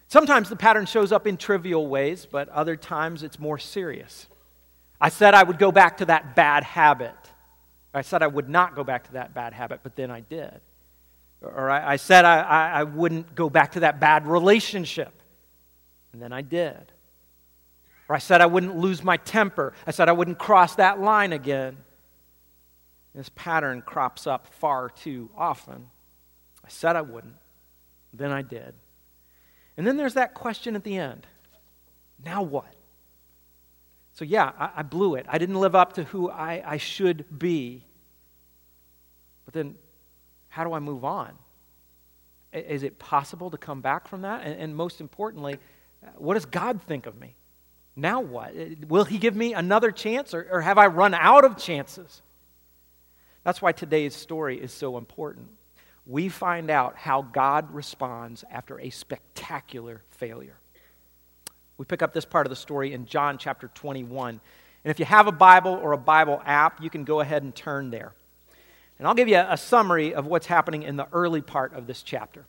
Sometimes 0.08 0.48
the 0.48 0.56
pattern 0.56 0.86
shows 0.86 1.12
up 1.12 1.28
in 1.28 1.36
trivial 1.36 1.88
ways, 1.88 2.26
but 2.26 2.48
other 2.48 2.78
times 2.78 3.24
it's 3.24 3.40
more 3.40 3.58
serious. 3.58 4.28
I 5.02 5.10
said 5.10 5.34
I 5.34 5.44
would 5.44 5.60
go 5.60 5.74
back 5.74 5.98
to 5.98 6.06
that 6.06 6.34
bad 6.34 6.64
habit. 6.64 7.12
I 7.94 8.04
said 8.04 8.24
I 8.24 8.28
would 8.28 8.48
not 8.48 8.74
go 8.74 8.86
back 8.86 9.04
to 9.08 9.14
that 9.14 9.34
bad 9.34 9.52
habit, 9.52 9.82
but 9.84 9.98
then 9.98 10.12
I 10.12 10.22
did. 10.22 10.62
Or 11.44 11.70
I, 11.70 11.94
I 11.94 11.96
said 11.98 12.26
I, 12.26 12.42
I, 12.42 12.70
I 12.80 12.84
wouldn't 12.84 13.36
go 13.36 13.50
back 13.50 13.74
to 13.74 13.82
that 13.82 14.00
bad 14.00 14.26
relationship, 14.26 15.14
and 16.14 16.22
then 16.22 16.32
I 16.32 16.42
did. 16.42 16.92
Or 18.10 18.16
I 18.16 18.20
said 18.20 18.42
I 18.42 18.46
wouldn't 18.46 18.78
lose 18.78 19.04
my 19.04 19.18
temper. 19.18 19.74
I 19.86 19.92
said 19.92 20.10
I 20.10 20.14
wouldn't 20.14 20.40
cross 20.40 20.76
that 20.76 21.00
line 21.00 21.34
again. 21.34 21.78
This 23.14 23.30
pattern 23.36 23.82
crops 23.82 24.26
up 24.26 24.48
far 24.48 24.90
too 24.90 25.30
often. 25.38 25.88
I 26.66 26.70
said 26.70 26.96
I 26.96 27.02
wouldn't, 27.02 27.36
then 28.14 28.32
I 28.32 28.42
did. 28.42 28.74
And 29.78 29.86
then 29.86 29.98
there's 29.98 30.16
that 30.16 30.34
question 30.34 30.76
at 30.76 30.84
the 30.84 30.98
end 30.98 31.28
now 32.26 32.42
what? 32.42 32.74
So, 34.14 34.26
yeah, 34.26 34.52
I, 34.58 34.70
I 34.78 34.82
blew 34.84 35.16
it. 35.16 35.26
I 35.28 35.38
didn't 35.38 35.60
live 35.60 35.76
up 35.76 35.94
to 35.94 36.04
who 36.04 36.30
I, 36.30 36.64
I 36.66 36.78
should 36.78 37.26
be. 37.38 37.84
But 39.46 39.54
then, 39.54 39.76
how 40.54 40.64
do 40.64 40.74
I 40.74 40.78
move 40.80 41.04
on? 41.04 41.32
Is 42.54 42.84
it 42.84 43.00
possible 43.00 43.50
to 43.50 43.58
come 43.58 43.82
back 43.82 44.08
from 44.08 44.22
that? 44.22 44.46
And, 44.46 44.54
and 44.62 44.76
most 44.76 45.02
importantly, 45.02 45.58
uh, 46.06 46.10
what 46.18 46.36
does 46.36 46.46
God 46.46 46.80
think 46.84 47.08
of 47.08 47.20
me? 47.20 47.34
Now 47.96 48.22
what? 48.22 48.56
Uh, 48.56 48.66
will 48.88 49.04
He 49.04 49.18
give 49.18 49.36
me 49.36 49.56
another 49.56 49.90
chance, 49.90 50.32
or, 50.32 50.48
or 50.52 50.62
have 50.62 50.78
I 50.78 50.86
run 50.86 51.16
out 51.16 51.44
of 51.44 51.58
chances? 51.58 52.22
That's 53.44 53.64
why 53.64 53.72
today's 53.72 54.16
story 54.16 54.62
is 54.62 54.72
so 54.72 55.00
important. 55.00 55.48
We 56.06 56.30
find 56.30 56.70
out 56.70 56.98
how 56.98 57.24
God 57.24 57.74
responds 57.74 58.46
after 58.52 58.80
a 58.80 58.92
spectacular 58.92 60.04
failure. 60.12 60.58
We 61.80 61.86
pick 61.86 62.04
up 62.04 62.14
this 62.14 62.26
part 62.26 62.46
of 62.46 62.52
the 62.52 62.56
story 62.56 62.94
in 62.94 63.08
John 63.08 63.40
chapter 63.40 63.70
21. 63.74 64.40
And 64.84 64.92
if 64.92 65.00
you 65.00 65.06
have 65.06 65.26
a 65.26 65.32
Bible 65.32 65.74
or 65.74 65.94
a 65.94 65.98
Bible 65.98 66.40
app, 66.46 66.80
you 66.80 66.92
can 66.92 67.06
go 67.06 67.22
ahead 67.22 67.42
and 67.42 67.56
turn 67.56 67.90
there. 67.90 68.14
And 69.00 69.08
I'll 69.08 69.16
give 69.16 69.28
you 69.28 69.38
a 69.38 69.58
summary 69.58 70.14
of 70.14 70.26
what's 70.28 70.48
happening 70.48 70.84
in 70.84 70.96
the 70.96 71.08
early 71.12 71.42
part 71.42 71.74
of 71.74 71.88
this 71.88 72.04
chapter. 72.04 72.46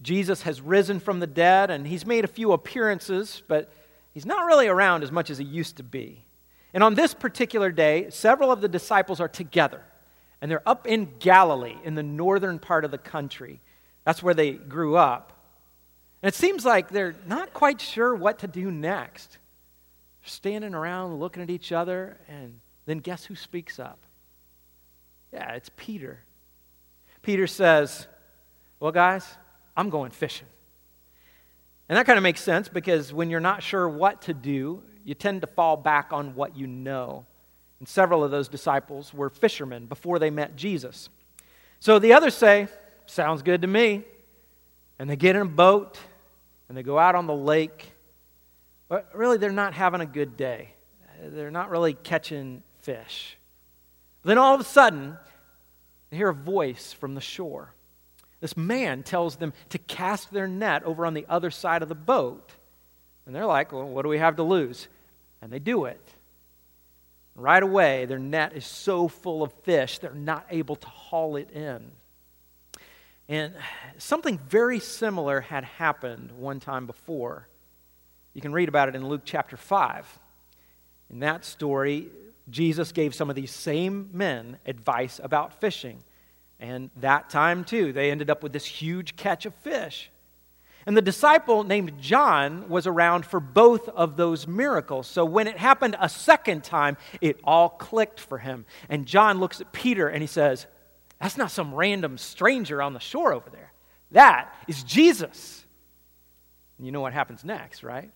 Jesus 0.00 0.42
has 0.42 0.60
risen 0.60 1.00
from 1.00 1.20
the 1.20 1.26
dead, 1.26 1.70
and 1.70 1.86
he's 1.86 2.06
made 2.06 2.24
a 2.24 2.28
few 2.28 2.52
appearances, 2.52 3.42
but 3.46 3.72
he's 4.12 4.26
not 4.26 4.46
really 4.46 4.66
around 4.66 5.02
as 5.02 5.12
much 5.12 5.30
as 5.30 5.38
he 5.38 5.44
used 5.44 5.76
to 5.76 5.82
be. 5.82 6.24
And 6.74 6.82
on 6.82 6.94
this 6.94 7.14
particular 7.14 7.70
day, 7.70 8.10
several 8.10 8.50
of 8.50 8.60
the 8.60 8.68
disciples 8.68 9.20
are 9.20 9.28
together, 9.28 9.82
and 10.40 10.50
they're 10.50 10.66
up 10.68 10.86
in 10.86 11.08
Galilee, 11.18 11.76
in 11.84 11.94
the 11.94 12.02
northern 12.02 12.58
part 12.58 12.84
of 12.84 12.90
the 12.90 12.98
country. 12.98 13.60
That's 14.04 14.22
where 14.22 14.34
they 14.34 14.52
grew 14.52 14.96
up. 14.96 15.32
And 16.22 16.28
it 16.28 16.34
seems 16.34 16.64
like 16.64 16.88
they're 16.88 17.14
not 17.26 17.52
quite 17.52 17.80
sure 17.80 18.14
what 18.14 18.38
to 18.40 18.48
do 18.48 18.70
next. 18.70 19.38
They're 20.22 20.30
standing 20.30 20.74
around 20.74 21.20
looking 21.20 21.42
at 21.42 21.50
each 21.50 21.72
other, 21.72 22.18
and 22.28 22.60
then 22.86 22.98
guess 22.98 23.24
who 23.24 23.36
speaks 23.36 23.78
up? 23.78 23.98
Yeah, 25.32 25.52
it's 25.52 25.70
Peter. 25.76 26.20
Peter 27.22 27.46
says, 27.46 28.06
Well, 28.80 28.92
guys, 28.92 29.26
I'm 29.76 29.90
going 29.90 30.10
fishing. 30.10 30.46
And 31.88 31.96
that 31.96 32.06
kind 32.06 32.16
of 32.16 32.22
makes 32.22 32.40
sense 32.40 32.68
because 32.68 33.12
when 33.12 33.30
you're 33.30 33.40
not 33.40 33.62
sure 33.62 33.88
what 33.88 34.22
to 34.22 34.34
do, 34.34 34.82
you 35.04 35.14
tend 35.14 35.40
to 35.40 35.46
fall 35.46 35.76
back 35.76 36.12
on 36.12 36.34
what 36.34 36.56
you 36.56 36.66
know. 36.66 37.26
And 37.78 37.88
several 37.88 38.22
of 38.22 38.30
those 38.30 38.48
disciples 38.48 39.12
were 39.12 39.28
fishermen 39.28 39.86
before 39.86 40.18
they 40.18 40.30
met 40.30 40.56
Jesus. 40.56 41.08
So 41.80 41.98
the 41.98 42.12
others 42.12 42.34
say, 42.34 42.68
Sounds 43.06 43.42
good 43.42 43.62
to 43.62 43.68
me. 43.68 44.04
And 44.98 45.10
they 45.10 45.16
get 45.16 45.34
in 45.34 45.42
a 45.42 45.46
boat 45.46 45.98
and 46.68 46.76
they 46.76 46.82
go 46.82 46.98
out 46.98 47.14
on 47.14 47.26
the 47.26 47.34
lake. 47.34 47.92
But 48.88 49.10
really, 49.14 49.38
they're 49.38 49.50
not 49.50 49.74
having 49.74 50.00
a 50.00 50.06
good 50.06 50.36
day. 50.36 50.74
They're 51.20 51.50
not 51.50 51.70
really 51.70 51.94
catching 51.94 52.62
fish. 52.80 53.36
Then 54.24 54.38
all 54.38 54.54
of 54.54 54.60
a 54.60 54.64
sudden, 54.64 55.16
they 56.10 56.16
hear 56.16 56.28
a 56.28 56.34
voice 56.34 56.92
from 56.92 57.14
the 57.14 57.20
shore. 57.20 57.72
This 58.40 58.56
man 58.56 59.02
tells 59.02 59.36
them 59.36 59.52
to 59.70 59.78
cast 59.78 60.32
their 60.32 60.48
net 60.48 60.82
over 60.84 61.06
on 61.06 61.14
the 61.14 61.26
other 61.28 61.50
side 61.50 61.82
of 61.82 61.88
the 61.88 61.94
boat. 61.94 62.52
And 63.24 63.34
they're 63.34 63.46
like, 63.46 63.72
well, 63.72 63.88
what 63.88 64.02
do 64.02 64.08
we 64.08 64.18
have 64.18 64.36
to 64.36 64.42
lose? 64.42 64.88
And 65.40 65.52
they 65.52 65.58
do 65.58 65.84
it. 65.84 66.00
Right 67.34 67.62
away, 67.62 68.04
their 68.04 68.18
net 68.18 68.52
is 68.54 68.66
so 68.66 69.08
full 69.08 69.42
of 69.42 69.52
fish, 69.62 69.98
they're 69.98 70.12
not 70.12 70.46
able 70.50 70.76
to 70.76 70.86
haul 70.86 71.36
it 71.36 71.50
in. 71.52 71.92
And 73.28 73.54
something 73.96 74.38
very 74.48 74.80
similar 74.80 75.40
had 75.40 75.64
happened 75.64 76.32
one 76.32 76.60
time 76.60 76.86
before. 76.86 77.48
You 78.34 78.42
can 78.42 78.52
read 78.52 78.68
about 78.68 78.88
it 78.88 78.94
in 78.94 79.08
Luke 79.08 79.22
chapter 79.24 79.56
5. 79.56 80.18
In 81.10 81.20
that 81.20 81.44
story, 81.44 82.10
Jesus 82.50 82.92
gave 82.92 83.14
some 83.14 83.30
of 83.30 83.36
these 83.36 83.50
same 83.50 84.10
men 84.12 84.58
advice 84.66 85.20
about 85.22 85.60
fishing. 85.60 86.02
And 86.58 86.90
that 86.96 87.30
time, 87.30 87.64
too, 87.64 87.92
they 87.92 88.10
ended 88.10 88.30
up 88.30 88.42
with 88.42 88.52
this 88.52 88.64
huge 88.64 89.16
catch 89.16 89.46
of 89.46 89.54
fish. 89.56 90.10
And 90.86 90.96
the 90.96 91.02
disciple 91.02 91.62
named 91.64 92.00
John 92.00 92.68
was 92.68 92.86
around 92.86 93.24
for 93.24 93.38
both 93.40 93.88
of 93.88 94.16
those 94.16 94.48
miracles. 94.48 95.06
So 95.06 95.24
when 95.24 95.46
it 95.46 95.56
happened 95.56 95.96
a 96.00 96.08
second 96.08 96.64
time, 96.64 96.96
it 97.20 97.38
all 97.44 97.68
clicked 97.68 98.18
for 98.18 98.38
him. 98.38 98.64
And 98.88 99.06
John 99.06 99.38
looks 99.38 99.60
at 99.60 99.72
Peter 99.72 100.08
and 100.08 100.22
he 100.22 100.26
says, 100.26 100.66
That's 101.20 101.36
not 101.36 101.52
some 101.52 101.74
random 101.74 102.18
stranger 102.18 102.82
on 102.82 102.94
the 102.94 103.00
shore 103.00 103.32
over 103.32 103.48
there. 103.50 103.72
That 104.10 104.52
is 104.66 104.82
Jesus. 104.82 105.64
And 106.78 106.86
you 106.86 106.92
know 106.92 107.00
what 107.00 107.12
happens 107.12 107.44
next, 107.44 107.84
right? 107.84 108.10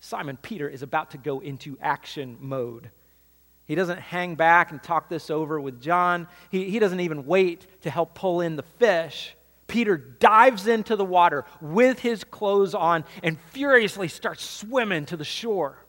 Simon 0.00 0.36
Peter 0.40 0.68
is 0.68 0.82
about 0.82 1.12
to 1.12 1.18
go 1.18 1.40
into 1.40 1.78
action 1.80 2.36
mode. 2.38 2.90
He 3.68 3.74
doesn't 3.74 4.00
hang 4.00 4.34
back 4.34 4.70
and 4.70 4.82
talk 4.82 5.10
this 5.10 5.28
over 5.28 5.60
with 5.60 5.80
John. 5.80 6.26
He, 6.50 6.70
he 6.70 6.78
doesn't 6.78 7.00
even 7.00 7.26
wait 7.26 7.66
to 7.82 7.90
help 7.90 8.14
pull 8.14 8.40
in 8.40 8.56
the 8.56 8.62
fish. 8.62 9.36
Peter 9.66 9.98
dives 9.98 10.66
into 10.66 10.96
the 10.96 11.04
water 11.04 11.44
with 11.60 11.98
his 11.98 12.24
clothes 12.24 12.74
on 12.74 13.04
and 13.22 13.38
furiously 13.50 14.08
starts 14.08 14.42
swimming 14.42 15.04
to 15.04 15.18
the 15.18 15.24
shore. 15.24 15.84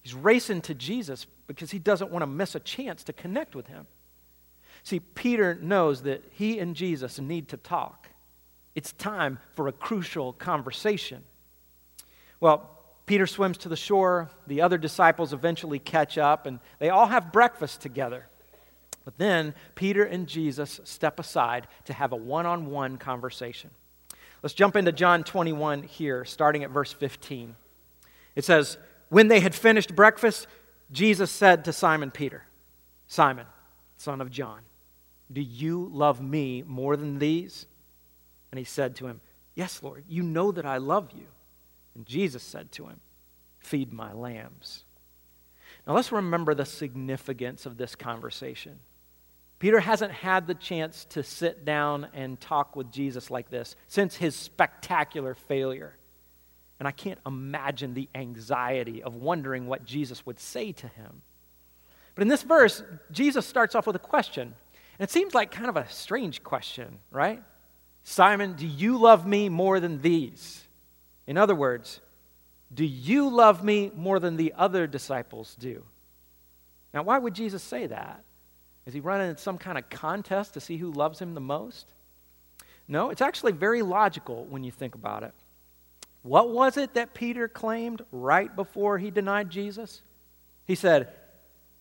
He's 0.00 0.14
racing 0.14 0.62
to 0.62 0.74
Jesus 0.74 1.26
because 1.48 1.72
he 1.72 1.80
doesn't 1.80 2.12
want 2.12 2.22
to 2.22 2.28
miss 2.28 2.54
a 2.54 2.60
chance 2.60 3.02
to 3.04 3.12
connect 3.12 3.56
with 3.56 3.66
him. 3.66 3.88
See, 4.84 5.00
Peter 5.00 5.56
knows 5.56 6.04
that 6.04 6.22
he 6.30 6.60
and 6.60 6.76
Jesus 6.76 7.18
need 7.18 7.48
to 7.48 7.56
talk. 7.56 8.08
It's 8.76 8.92
time 8.92 9.40
for 9.56 9.66
a 9.66 9.72
crucial 9.72 10.32
conversation. 10.32 11.24
Well, 12.38 12.79
Peter 13.10 13.26
swims 13.26 13.58
to 13.58 13.68
the 13.68 13.74
shore. 13.74 14.30
The 14.46 14.60
other 14.60 14.78
disciples 14.78 15.32
eventually 15.32 15.80
catch 15.80 16.16
up, 16.16 16.46
and 16.46 16.60
they 16.78 16.90
all 16.90 17.06
have 17.06 17.32
breakfast 17.32 17.80
together. 17.80 18.28
But 19.04 19.18
then 19.18 19.52
Peter 19.74 20.04
and 20.04 20.28
Jesus 20.28 20.80
step 20.84 21.18
aside 21.18 21.66
to 21.86 21.92
have 21.92 22.12
a 22.12 22.16
one 22.16 22.46
on 22.46 22.66
one 22.66 22.98
conversation. 22.98 23.70
Let's 24.44 24.54
jump 24.54 24.76
into 24.76 24.92
John 24.92 25.24
21 25.24 25.82
here, 25.82 26.24
starting 26.24 26.62
at 26.62 26.70
verse 26.70 26.92
15. 26.92 27.56
It 28.36 28.44
says, 28.44 28.78
When 29.08 29.26
they 29.26 29.40
had 29.40 29.56
finished 29.56 29.96
breakfast, 29.96 30.46
Jesus 30.92 31.32
said 31.32 31.64
to 31.64 31.72
Simon 31.72 32.12
Peter, 32.12 32.44
Simon, 33.08 33.46
son 33.96 34.20
of 34.20 34.30
John, 34.30 34.60
do 35.32 35.40
you 35.40 35.90
love 35.92 36.22
me 36.22 36.62
more 36.64 36.96
than 36.96 37.18
these? 37.18 37.66
And 38.52 38.58
he 38.60 38.64
said 38.64 38.94
to 38.96 39.08
him, 39.08 39.20
Yes, 39.56 39.82
Lord, 39.82 40.04
you 40.08 40.22
know 40.22 40.52
that 40.52 40.64
I 40.64 40.76
love 40.76 41.08
you. 41.12 41.26
And 41.94 42.06
Jesus 42.06 42.42
said 42.42 42.72
to 42.72 42.86
him, 42.86 43.00
Feed 43.58 43.92
my 43.92 44.12
lambs. 44.12 44.84
Now 45.86 45.94
let's 45.94 46.12
remember 46.12 46.54
the 46.54 46.64
significance 46.64 47.66
of 47.66 47.76
this 47.76 47.94
conversation. 47.94 48.78
Peter 49.58 49.80
hasn't 49.80 50.12
had 50.12 50.46
the 50.46 50.54
chance 50.54 51.04
to 51.10 51.22
sit 51.22 51.64
down 51.64 52.08
and 52.14 52.40
talk 52.40 52.74
with 52.74 52.90
Jesus 52.90 53.30
like 53.30 53.50
this 53.50 53.76
since 53.86 54.16
his 54.16 54.34
spectacular 54.34 55.34
failure. 55.34 55.94
And 56.78 56.88
I 56.88 56.92
can't 56.92 57.18
imagine 57.26 57.92
the 57.92 58.08
anxiety 58.14 59.02
of 59.02 59.14
wondering 59.14 59.66
what 59.66 59.84
Jesus 59.84 60.24
would 60.24 60.40
say 60.40 60.72
to 60.72 60.88
him. 60.88 61.20
But 62.14 62.22
in 62.22 62.28
this 62.28 62.42
verse, 62.42 62.82
Jesus 63.12 63.46
starts 63.46 63.74
off 63.74 63.86
with 63.86 63.96
a 63.96 64.00
question. 64.00 64.54
And 64.98 65.08
it 65.08 65.10
seems 65.10 65.34
like 65.34 65.50
kind 65.50 65.68
of 65.68 65.76
a 65.76 65.88
strange 65.90 66.42
question, 66.42 66.98
right? 67.10 67.42
Simon, 68.02 68.54
do 68.54 68.66
you 68.66 68.96
love 68.96 69.26
me 69.26 69.50
more 69.50 69.78
than 69.78 70.00
these? 70.00 70.64
In 71.30 71.38
other 71.38 71.54
words, 71.54 72.00
do 72.74 72.84
you 72.84 73.28
love 73.28 73.62
me 73.62 73.92
more 73.94 74.18
than 74.18 74.36
the 74.36 74.52
other 74.58 74.88
disciples 74.88 75.54
do? 75.60 75.84
Now, 76.92 77.04
why 77.04 77.18
would 77.18 77.34
Jesus 77.34 77.62
say 77.62 77.86
that? 77.86 78.24
Is 78.84 78.94
he 78.94 78.98
running 78.98 79.36
some 79.36 79.56
kind 79.56 79.78
of 79.78 79.88
contest 79.88 80.54
to 80.54 80.60
see 80.60 80.76
who 80.76 80.90
loves 80.90 81.20
him 81.20 81.34
the 81.34 81.40
most? 81.40 81.86
No, 82.88 83.10
it's 83.10 83.20
actually 83.20 83.52
very 83.52 83.80
logical 83.80 84.44
when 84.46 84.64
you 84.64 84.72
think 84.72 84.96
about 84.96 85.22
it. 85.22 85.32
What 86.22 86.50
was 86.50 86.76
it 86.76 86.94
that 86.94 87.14
Peter 87.14 87.46
claimed 87.46 88.02
right 88.10 88.54
before 88.56 88.98
he 88.98 89.12
denied 89.12 89.50
Jesus? 89.50 90.02
He 90.64 90.74
said, 90.74 91.12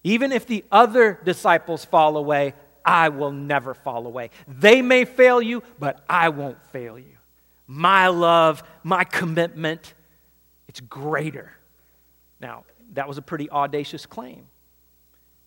Even 0.03 0.32
if 0.32 0.46
the 0.46 0.63
other 0.72 1.20
disciples 1.25 1.84
fall 1.84 2.18
away, 2.18 2.53
I 2.86 3.10
will 3.10 3.32
never 3.32 3.74
fall 3.74 4.06
away. 4.06 4.29
They 4.48 4.84
may 4.84 5.06
fail 5.06 5.41
you, 5.41 5.63
but 5.79 6.06
I 6.08 6.29
won't 6.29 6.63
fail 6.68 7.00
you. 7.00 7.19
My 7.72 8.08
love, 8.08 8.64
my 8.82 9.04
commitment, 9.04 9.94
it's 10.68 10.80
greater. 10.80 11.52
Now, 12.42 12.64
that 12.94 13.08
was 13.08 13.20
a 13.20 13.22
pretty 13.22 13.48
audacious 13.52 14.08
claim. 14.08 14.48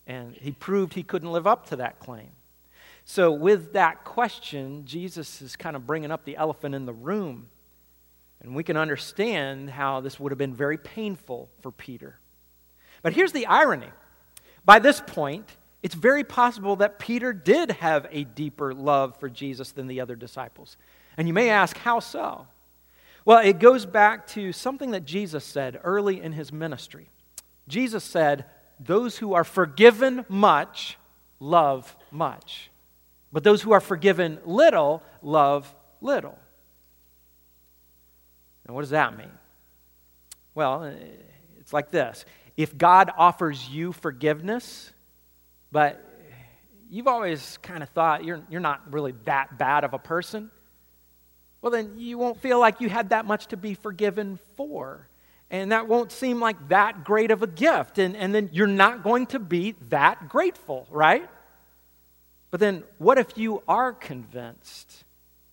And 0.06 0.36
he 0.36 0.52
proved 0.52 0.94
he 0.94 1.02
couldn't 1.02 1.32
live 1.32 1.48
up 1.48 1.66
to 1.70 1.76
that 1.76 1.98
claim. 1.98 2.28
So, 3.04 3.32
with 3.32 3.72
that 3.72 4.04
question, 4.04 4.84
Jesus 4.84 5.42
is 5.42 5.56
kind 5.56 5.74
of 5.74 5.84
bringing 5.84 6.12
up 6.12 6.24
the 6.24 6.36
elephant 6.36 6.76
in 6.76 6.86
the 6.86 6.92
room. 6.92 7.48
And 8.40 8.54
we 8.54 8.62
can 8.62 8.76
understand 8.76 9.70
how 9.70 10.00
this 10.00 10.20
would 10.20 10.30
have 10.30 10.38
been 10.38 10.54
very 10.54 10.78
painful 10.78 11.50
for 11.60 11.72
Peter. 11.72 12.20
But 13.02 13.14
here's 13.14 13.32
the 13.32 13.46
irony 13.46 13.90
by 14.64 14.78
this 14.78 15.02
point, 15.04 15.56
it's 15.82 15.96
very 15.96 16.22
possible 16.22 16.76
that 16.76 17.00
Peter 17.00 17.32
did 17.32 17.72
have 17.72 18.06
a 18.12 18.22
deeper 18.22 18.72
love 18.72 19.18
for 19.18 19.28
Jesus 19.28 19.72
than 19.72 19.88
the 19.88 20.00
other 20.00 20.14
disciples. 20.14 20.76
And 21.16 21.28
you 21.28 21.34
may 21.34 21.50
ask, 21.50 21.76
how 21.78 22.00
so? 22.00 22.46
Well, 23.24 23.38
it 23.38 23.58
goes 23.58 23.86
back 23.86 24.26
to 24.28 24.52
something 24.52 24.90
that 24.92 25.04
Jesus 25.04 25.44
said 25.44 25.80
early 25.84 26.20
in 26.20 26.32
his 26.32 26.52
ministry. 26.52 27.08
Jesus 27.68 28.02
said, 28.02 28.46
Those 28.80 29.18
who 29.18 29.34
are 29.34 29.44
forgiven 29.44 30.24
much 30.28 30.98
love 31.38 31.96
much, 32.10 32.70
but 33.32 33.44
those 33.44 33.62
who 33.62 33.72
are 33.72 33.80
forgiven 33.80 34.38
little 34.44 35.02
love 35.22 35.72
little. 36.00 36.38
Now, 38.66 38.74
what 38.74 38.80
does 38.80 38.90
that 38.90 39.16
mean? 39.16 39.30
Well, 40.54 40.84
uh, 40.84 40.92
it's 41.60 41.72
like 41.72 41.90
this 41.90 42.24
if 42.56 42.76
God 42.76 43.10
offers 43.16 43.68
you 43.68 43.92
forgiveness, 43.92 44.92
but 45.70 46.04
you've 46.90 47.08
always 47.08 47.58
kind 47.62 47.82
of 47.82 47.88
thought 47.90 48.24
you're, 48.24 48.42
you're 48.50 48.60
not 48.60 48.92
really 48.92 49.14
that 49.24 49.56
bad 49.58 49.84
of 49.84 49.94
a 49.94 49.98
person, 49.98 50.50
well, 51.62 51.70
then 51.70 51.94
you 51.96 52.18
won't 52.18 52.40
feel 52.40 52.58
like 52.58 52.80
you 52.80 52.88
had 52.88 53.10
that 53.10 53.24
much 53.24 53.46
to 53.48 53.56
be 53.56 53.74
forgiven 53.74 54.38
for. 54.56 55.08
And 55.50 55.70
that 55.70 55.86
won't 55.86 56.10
seem 56.10 56.40
like 56.40 56.68
that 56.68 57.04
great 57.04 57.30
of 57.30 57.42
a 57.42 57.46
gift. 57.46 57.98
And, 57.98 58.16
and 58.16 58.34
then 58.34 58.50
you're 58.52 58.66
not 58.66 59.02
going 59.02 59.26
to 59.26 59.38
be 59.38 59.76
that 59.88 60.28
grateful, 60.28 60.86
right? 60.90 61.28
But 62.50 62.60
then 62.60 62.82
what 62.98 63.16
if 63.16 63.38
you 63.38 63.62
are 63.68 63.92
convinced 63.92 65.04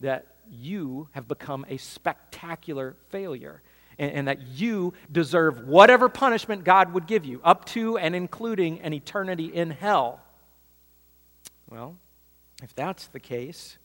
that 0.01 0.25
you 0.49 1.07
have 1.11 1.27
become 1.27 1.65
a 1.69 1.77
spectacular 1.77 2.95
failure? 3.09 3.61
and, 3.99 4.11
and 4.11 4.27
that 4.29 4.41
you 4.41 4.93
deserve 5.11 5.67
whatever 5.67 6.09
punishment 6.09 6.63
God 6.63 6.93
would 6.93 7.05
give 7.05 7.25
you, 7.25 7.41
up 7.43 7.65
to 7.65 7.97
and 7.97 8.15
including 8.15 8.79
an 8.81 8.93
eternity 8.93 9.45
in 9.45 9.69
hell. 9.69 10.21
Well, 11.69 11.97
if 12.63 12.73
that's 12.73 13.07
the 13.07 13.19
case, 13.19 13.77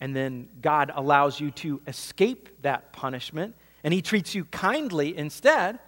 and 0.00 0.14
then 0.14 0.48
God 0.60 0.92
allows 0.94 1.40
you 1.40 1.50
to 1.52 1.80
escape 1.86 2.62
that 2.62 2.92
punishment, 2.92 3.54
and 3.82 3.92
He 3.92 4.02
treats 4.02 4.34
you 4.34 4.44
kindly 4.46 5.16
instead, 5.16 5.78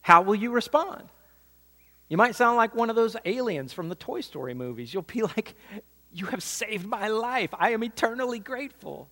how 0.00 0.22
will 0.22 0.34
you 0.34 0.50
respond? 0.50 1.04
You 2.08 2.16
might 2.16 2.36
sound 2.36 2.56
like 2.56 2.74
one 2.74 2.90
of 2.90 2.96
those 2.96 3.16
aliens 3.24 3.72
from 3.72 3.88
the 3.88 3.94
Toy 3.94 4.20
Story 4.20 4.54
movies. 4.54 4.92
You'll 4.92 5.02
be 5.02 5.22
like, 5.36 5.54
You 6.12 6.26
have 6.26 6.42
saved 6.42 6.86
my 6.86 7.08
life. 7.08 7.50
I 7.58 7.70
am 7.70 7.82
eternally 7.82 8.38
grateful. 8.38 9.08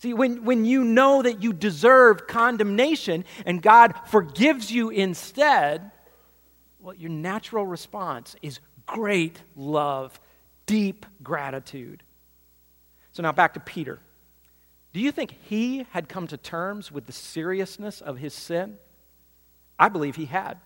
See, 0.00 0.14
when, 0.14 0.44
when 0.44 0.64
you 0.64 0.84
know 0.84 1.22
that 1.22 1.42
you 1.42 1.52
deserve 1.52 2.28
condemnation 2.28 3.24
and 3.44 3.60
God 3.60 3.94
forgives 4.06 4.70
you 4.70 4.90
instead, 4.90 5.90
well, 6.78 6.94
your 6.94 7.10
natural 7.10 7.66
response 7.66 8.36
is 8.40 8.60
great 8.86 9.42
love, 9.56 10.18
deep 10.66 11.04
gratitude. 11.22 12.04
So 13.18 13.22
now 13.22 13.32
back 13.32 13.54
to 13.54 13.60
Peter. 13.60 13.98
Do 14.92 15.00
you 15.00 15.10
think 15.10 15.34
he 15.42 15.84
had 15.90 16.08
come 16.08 16.28
to 16.28 16.36
terms 16.36 16.92
with 16.92 17.06
the 17.06 17.12
seriousness 17.12 18.00
of 18.00 18.18
his 18.18 18.32
sin? 18.32 18.78
I 19.76 19.88
believe 19.88 20.14
he 20.14 20.26
had. 20.26 20.58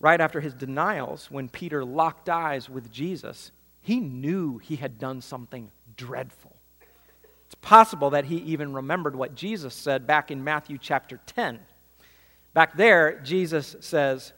Right 0.00 0.20
after 0.20 0.40
his 0.40 0.52
denials, 0.52 1.30
when 1.30 1.48
Peter 1.48 1.84
locked 1.84 2.28
eyes 2.28 2.68
with 2.68 2.90
Jesus, 2.90 3.52
he 3.80 4.00
knew 4.00 4.58
he 4.58 4.74
had 4.74 4.98
done 4.98 5.20
something 5.20 5.70
dreadful. 5.96 6.56
It's 7.46 7.54
possible 7.54 8.10
that 8.10 8.24
he 8.24 8.38
even 8.38 8.72
remembered 8.72 9.14
what 9.14 9.36
Jesus 9.36 9.74
said 9.74 10.08
back 10.08 10.32
in 10.32 10.42
Matthew 10.42 10.76
chapter 10.76 11.20
10. 11.24 11.60
Back 12.52 12.76
there, 12.76 13.20
Jesus 13.20 13.76
says, 13.78 14.32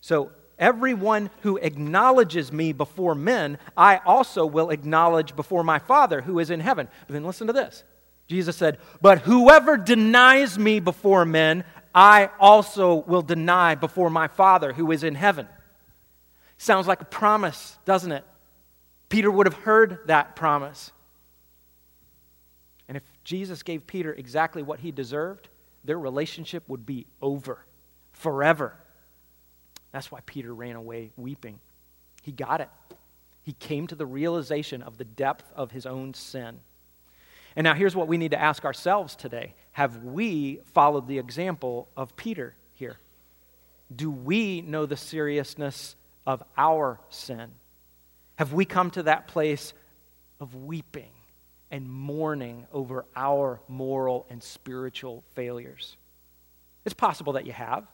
So 0.00 0.30
everyone 0.60 1.30
who 1.40 1.56
acknowledges 1.56 2.52
me 2.52 2.72
before 2.72 3.16
men, 3.16 3.58
I 3.76 3.96
also 4.06 4.46
will 4.46 4.70
acknowledge 4.70 5.34
before 5.34 5.64
my 5.64 5.80
Father 5.80 6.20
who 6.20 6.38
is 6.38 6.50
in 6.50 6.60
heaven. 6.60 6.86
But 7.06 7.14
then 7.14 7.24
listen 7.24 7.48
to 7.48 7.52
this. 7.52 7.82
Jesus 8.28 8.56
said, 8.56 8.78
But 9.00 9.20
whoever 9.20 9.76
denies 9.76 10.56
me 10.56 10.78
before 10.78 11.24
men, 11.24 11.64
I 11.92 12.30
also 12.38 12.94
will 12.94 13.22
deny 13.22 13.74
before 13.74 14.10
my 14.10 14.28
Father 14.28 14.72
who 14.72 14.92
is 14.92 15.02
in 15.02 15.16
heaven. 15.16 15.48
Sounds 16.56 16.86
like 16.86 17.00
a 17.00 17.06
promise, 17.06 17.78
doesn't 17.84 18.12
it? 18.12 18.24
Peter 19.08 19.30
would 19.30 19.46
have 19.46 19.54
heard 19.54 19.98
that 20.06 20.36
promise. 20.36 20.92
And 22.86 22.96
if 22.96 23.02
Jesus 23.24 23.62
gave 23.62 23.86
Peter 23.86 24.12
exactly 24.12 24.62
what 24.62 24.80
he 24.80 24.92
deserved, 24.92 25.48
their 25.84 25.98
relationship 25.98 26.68
would 26.68 26.84
be 26.84 27.06
over 27.22 27.64
forever. 28.12 28.76
That's 29.92 30.10
why 30.10 30.20
Peter 30.26 30.54
ran 30.54 30.76
away 30.76 31.10
weeping. 31.16 31.58
He 32.22 32.32
got 32.32 32.60
it. 32.60 32.68
He 33.42 33.52
came 33.54 33.86
to 33.88 33.94
the 33.94 34.06
realization 34.06 34.82
of 34.82 34.98
the 34.98 35.04
depth 35.04 35.50
of 35.54 35.70
his 35.70 35.86
own 35.86 36.14
sin. 36.14 36.60
And 37.56 37.64
now 37.64 37.74
here's 37.74 37.96
what 37.96 38.06
we 38.06 38.16
need 38.16 38.30
to 38.30 38.40
ask 38.40 38.64
ourselves 38.64 39.16
today 39.16 39.54
Have 39.72 40.04
we 40.04 40.60
followed 40.72 41.08
the 41.08 41.18
example 41.18 41.88
of 41.96 42.16
Peter 42.16 42.54
here? 42.74 42.98
Do 43.94 44.10
we 44.10 44.60
know 44.60 44.86
the 44.86 44.96
seriousness 44.96 45.96
of 46.26 46.42
our 46.56 47.00
sin? 47.08 47.50
Have 48.36 48.52
we 48.52 48.64
come 48.64 48.90
to 48.92 49.02
that 49.04 49.26
place 49.26 49.72
of 50.38 50.54
weeping? 50.54 51.10
and 51.70 51.90
mourning 51.90 52.66
over 52.72 53.04
our 53.14 53.60
moral 53.68 54.26
and 54.28 54.42
spiritual 54.42 55.22
failures. 55.34 55.96
It's 56.84 56.94
possible 56.94 57.34
that 57.34 57.46
you 57.46 57.52
have. 57.52 57.86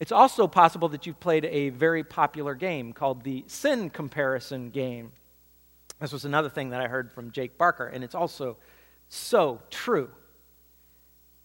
It's 0.00 0.12
also 0.12 0.46
possible 0.48 0.88
that 0.88 1.06
you've 1.06 1.20
played 1.20 1.44
a 1.44 1.68
very 1.68 2.02
popular 2.02 2.54
game 2.54 2.94
called 2.94 3.22
the 3.22 3.44
sin 3.46 3.90
comparison 3.90 4.70
game. 4.70 5.12
This 6.00 6.10
was 6.10 6.24
another 6.24 6.48
thing 6.48 6.70
that 6.70 6.80
I 6.80 6.88
heard 6.88 7.12
from 7.12 7.30
Jake 7.30 7.58
Barker, 7.58 7.86
and 7.86 8.02
it's 8.02 8.14
also 8.14 8.56
so 9.10 9.60
true. 9.68 10.10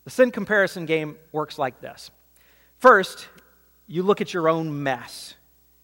The 0.05 0.09
sin 0.09 0.31
comparison 0.31 0.85
game 0.85 1.17
works 1.33 1.59
like 1.59 1.81
this 1.81 2.09
First, 2.79 3.27
you 3.87 4.03
look 4.03 4.21
at 4.21 4.33
your 4.33 4.47
own 4.47 4.83
mess. 4.83 5.35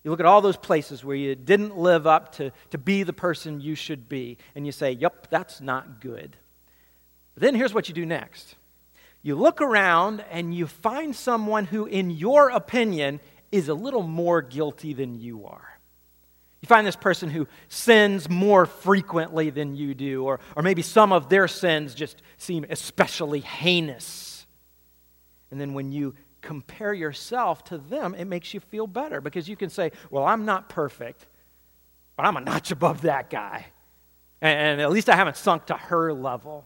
You 0.04 0.10
look 0.10 0.20
at 0.20 0.26
all 0.26 0.42
those 0.42 0.58
places 0.58 1.06
where 1.06 1.16
you 1.16 1.36
didn't 1.36 1.78
live 1.78 2.08
up 2.08 2.34
to, 2.38 2.52
to 2.72 2.78
be 2.78 3.04
the 3.04 3.14
person 3.14 3.62
you 3.62 3.76
should 3.76 4.10
be, 4.10 4.38
and 4.56 4.66
you 4.66 4.72
say, 4.72 4.94
Yep, 4.94 5.28
that's 5.30 5.60
not 5.60 6.00
good. 6.00 6.38
But 7.36 7.44
then 7.44 7.54
here's 7.54 7.74
what 7.74 7.90
you 7.90 7.94
do 7.94 8.06
next 8.06 8.56
you 9.24 9.36
look 9.36 9.62
around 9.62 10.24
and 10.32 10.54
you 10.54 10.68
find 10.68 11.16
someone 11.16 11.66
who, 11.66 11.86
in 11.86 12.10
your 12.10 12.50
opinion, 12.50 13.20
is 13.52 13.70
a 13.70 13.74
little 13.74 14.04
more 14.04 14.42
guilty 14.42 14.94
than 14.94 15.20
you 15.20 15.46
are. 15.46 15.80
You 16.62 16.68
find 16.68 16.86
this 16.86 16.96
person 16.96 17.30
who 17.30 17.48
sins 17.70 18.30
more 18.30 18.66
frequently 18.66 19.50
than 19.50 19.76
you 19.76 19.96
do, 19.96 20.24
or, 20.24 20.40
or 20.56 20.62
maybe 20.62 20.84
some 20.84 21.12
of 21.12 21.28
their 21.28 21.48
sins 21.48 21.96
just 21.96 22.22
seem 22.38 22.66
especially 22.70 23.40
heinous. 23.40 24.46
And 25.50 25.60
then 25.60 25.74
when 25.74 25.92
you 25.92 26.16
compare 26.42 26.94
yourself 26.94 27.64
to 27.66 27.78
them, 27.78 28.16
it 28.16 28.26
makes 28.26 28.54
you 28.54 28.60
feel 28.60 28.88
better 28.88 29.22
because 29.22 29.50
you 29.50 29.56
can 29.56 29.70
say, 29.70 29.92
Well, 30.12 30.24
I'm 30.24 30.46
not 30.46 30.70
perfect, 30.70 31.26
but 32.16 32.26
I'm 32.26 32.38
a 32.38 32.42
notch 32.42 32.72
above 32.72 33.02
that 33.02 33.30
guy. 33.30 33.66
And, 34.40 34.82
at 34.82 34.92
least 34.92 35.10
I 35.10 35.16
haven't 35.16 35.38
sunk 35.38 35.68
to 35.68 35.76
her 35.76 36.14
level. 36.14 36.66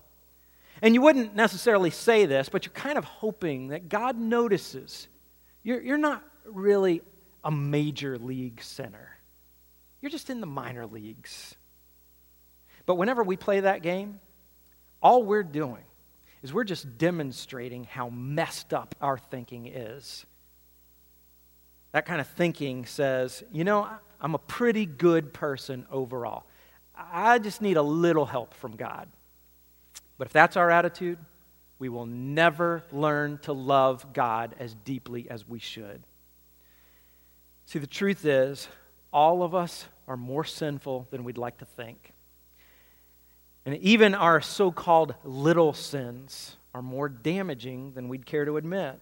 And 0.82 0.94
you 0.94 1.02
wouldn't 1.02 1.36
necessarily 1.36 1.90
say 1.90 2.26
this, 2.26 2.50
but 2.50 2.66
you're 2.66 2.74
kind 2.74 2.98
of 2.98 3.06
hoping 3.06 3.70
that 3.70 3.90
God 3.90 4.18
notices. 4.18 5.08
You're, 5.64 5.82
you're 5.82 5.98
not 5.98 6.24
really 6.46 7.02
a 7.44 7.52
major 7.52 8.18
league 8.18 8.62
sinner, 8.62 9.18
you're 10.02 10.12
just 10.12 10.30
in 10.30 10.42
the 10.42 10.48
minor 10.48 10.86
leagues. 10.86 11.56
But 12.86 12.96
whenever 12.96 13.24
we 13.24 13.36
play 13.36 13.62
that 13.62 13.82
game, 13.82 14.20
all 15.02 15.24
we're 15.24 15.44
doing 15.44 15.84
is 16.44 16.54
we're 16.54 16.64
just 16.64 17.00
demonstrating 17.00 17.86
how 17.86 18.10
messed 18.10 18.74
up 18.74 18.94
our 19.02 19.18
thinking 19.18 19.66
is. 19.66 20.26
That 21.92 22.06
kind 22.06 22.22
of 22.22 22.28
thinking 22.28 22.86
says, 22.86 23.44
you 23.52 23.64
know, 23.64 23.90
I'm 24.22 24.36
a 24.36 24.40
pretty 24.40 24.86
good 24.86 25.34
person 25.34 25.88
overall. 25.92 26.44
I 26.96 27.40
just 27.40 27.62
need 27.62 27.78
a 27.78 27.82
little 27.82 28.26
help 28.26 28.54
from 28.54 28.76
God. 28.76 29.08
But 30.18 30.28
if 30.28 30.34
that's 30.34 30.56
our 30.58 30.72
attitude, 30.72 31.20
we 31.78 31.90
will 31.90 32.06
never 32.06 32.84
learn 32.92 33.38
to 33.40 33.54
love 33.54 34.14
God 34.14 34.56
as 34.60 34.74
deeply 34.74 35.30
as 35.30 35.48
we 35.48 35.60
should. 35.60 36.04
See, 37.66 37.80
the 37.80 37.88
truth 37.88 38.26
is, 38.26 38.68
all 39.12 39.44
of 39.44 39.54
us 39.54 39.86
are 40.08 40.18
more 40.18 40.44
sinful 40.44 41.08
than 41.10 41.24
we'd 41.24 41.38
like 41.38 41.58
to 41.58 41.66
think. 41.66 42.14
And 43.66 43.76
even 43.78 44.14
our 44.14 44.42
so 44.42 44.72
called 44.72 45.16
little 45.24 45.74
sins 45.74 46.58
are 46.74 46.82
more 46.82 47.10
damaging 47.10 47.94
than 47.94 48.08
we'd 48.08 48.26
care 48.26 48.46
to 48.46 48.58
admit. 48.58 49.00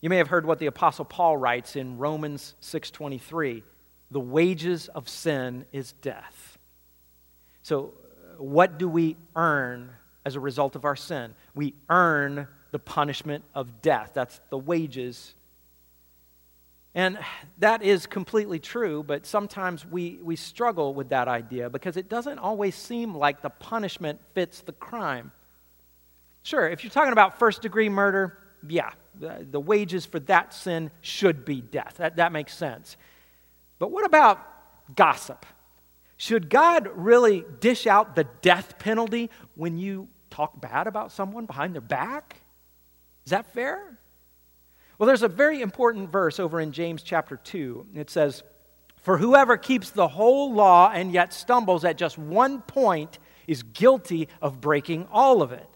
You 0.00 0.10
may 0.10 0.18
have 0.18 0.28
heard 0.28 0.46
what 0.46 0.58
the 0.58 0.66
apostle 0.66 1.04
Paul 1.04 1.36
writes 1.36 1.76
in 1.76 1.98
Romans 1.98 2.54
6:23, 2.60 3.64
"The 4.10 4.20
wages 4.20 4.88
of 4.88 5.08
sin 5.08 5.66
is 5.72 5.92
death." 5.94 6.58
So, 7.62 7.94
what 8.38 8.78
do 8.78 8.88
we 8.88 9.16
earn 9.36 9.90
as 10.24 10.36
a 10.36 10.40
result 10.40 10.76
of 10.76 10.84
our 10.84 10.96
sin? 10.96 11.34
We 11.54 11.74
earn 11.88 12.48
the 12.70 12.78
punishment 12.78 13.44
of 13.54 13.82
death. 13.82 14.12
That's 14.14 14.40
the 14.50 14.58
wages 14.58 15.34
and 16.94 17.18
that 17.58 17.82
is 17.82 18.06
completely 18.06 18.60
true, 18.60 19.02
but 19.02 19.26
sometimes 19.26 19.84
we, 19.84 20.20
we 20.22 20.36
struggle 20.36 20.94
with 20.94 21.08
that 21.08 21.26
idea 21.26 21.68
because 21.68 21.96
it 21.96 22.08
doesn't 22.08 22.38
always 22.38 22.76
seem 22.76 23.14
like 23.14 23.42
the 23.42 23.50
punishment 23.50 24.20
fits 24.32 24.60
the 24.60 24.72
crime. 24.72 25.32
Sure, 26.44 26.68
if 26.68 26.84
you're 26.84 26.92
talking 26.92 27.12
about 27.12 27.38
first 27.38 27.62
degree 27.62 27.88
murder, 27.88 28.38
yeah, 28.68 28.92
the, 29.18 29.44
the 29.50 29.58
wages 29.58 30.06
for 30.06 30.20
that 30.20 30.54
sin 30.54 30.90
should 31.00 31.44
be 31.44 31.60
death. 31.60 31.94
That, 31.96 32.16
that 32.16 32.30
makes 32.30 32.56
sense. 32.56 32.96
But 33.80 33.90
what 33.90 34.04
about 34.04 34.40
gossip? 34.94 35.44
Should 36.16 36.48
God 36.48 36.88
really 36.94 37.44
dish 37.60 37.86
out 37.86 38.14
the 38.14 38.24
death 38.42 38.78
penalty 38.78 39.30
when 39.54 39.78
you 39.78 40.08
talk 40.30 40.60
bad 40.60 40.86
about 40.86 41.12
someone 41.12 41.46
behind 41.46 41.74
their 41.74 41.80
back? 41.80 42.40
Is 43.24 43.30
that 43.30 43.52
fair? 43.52 43.98
Well, 44.98 45.06
there's 45.06 45.22
a 45.22 45.28
very 45.28 45.60
important 45.60 46.10
verse 46.10 46.38
over 46.38 46.60
in 46.60 46.72
James 46.72 47.02
chapter 47.02 47.36
2. 47.36 47.86
It 47.94 48.10
says, 48.10 48.42
For 49.02 49.18
whoever 49.18 49.56
keeps 49.56 49.90
the 49.90 50.08
whole 50.08 50.52
law 50.52 50.90
and 50.92 51.12
yet 51.12 51.32
stumbles 51.32 51.84
at 51.84 51.98
just 51.98 52.16
one 52.16 52.62
point 52.62 53.18
is 53.46 53.62
guilty 53.62 54.28
of 54.40 54.60
breaking 54.60 55.08
all 55.10 55.42
of 55.42 55.52
it. 55.52 55.68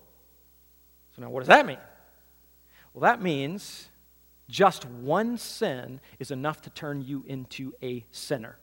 So, 1.17 1.23
now 1.23 1.31
what 1.31 1.41
does 1.41 1.49
that 1.49 1.67
mean? 1.67 1.79
Well, 2.95 3.03
that 3.03 3.21
means 3.21 3.89
just 4.49 4.85
one 4.87 5.37
sin 5.37 6.01
is 6.19 6.31
enough 6.31 6.63
to 6.63 6.71
turn 6.71 7.03
you 7.03 7.25
into 7.27 7.75
a 7.83 8.05
sinner, 8.11 8.57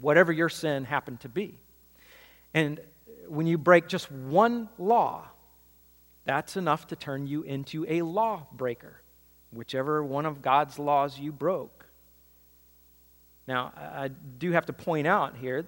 whatever 0.00 0.32
your 0.32 0.48
sin 0.48 0.84
happened 0.84 1.20
to 1.20 1.28
be. 1.28 1.58
And 2.52 2.80
when 3.28 3.46
you 3.46 3.58
break 3.58 3.88
just 3.88 4.10
one 4.10 4.68
law, 4.78 5.26
that's 6.24 6.56
enough 6.56 6.88
to 6.88 6.96
turn 6.96 7.26
you 7.26 7.42
into 7.42 7.84
a 7.88 8.02
lawbreaker 8.02 9.00
whichever 9.54 10.02
one 10.02 10.26
of 10.26 10.42
God's 10.42 10.78
laws 10.78 11.18
you 11.18 11.32
broke. 11.32 11.86
Now, 13.46 13.72
I 13.76 14.08
do 14.08 14.52
have 14.52 14.66
to 14.66 14.72
point 14.72 15.06
out 15.06 15.36
here 15.36 15.62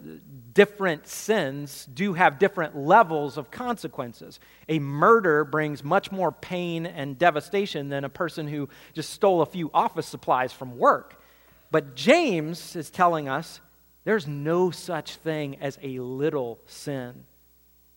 different 0.55 1.07
sins 1.07 1.87
do 1.93 2.15
have 2.15 2.39
different 2.39 2.75
levels 2.75 3.37
of 3.37 3.51
consequences. 3.51 4.41
A 4.67 4.79
murder 4.79 5.45
brings 5.45 5.85
much 5.85 6.11
more 6.11 6.33
pain 6.33 6.87
and 6.87 7.19
devastation 7.19 7.91
than 7.91 8.05
a 8.05 8.09
person 8.09 8.49
who 8.49 8.71
just 8.95 9.11
stole 9.11 9.43
a 9.43 9.47
few 9.47 9.71
office 9.75 10.07
supplies 10.07 10.55
from 10.55 10.79
work. 10.79 11.21
But 11.71 11.95
James 11.95 12.77
is 12.77 12.89
telling 12.89 13.29
us 13.29 13.61
there's 14.07 14.29
no 14.29 14.71
such 14.71 15.17
thing 15.17 15.57
as 15.61 15.81
a 15.83 15.99
little 15.99 16.61
sin. 16.67 17.25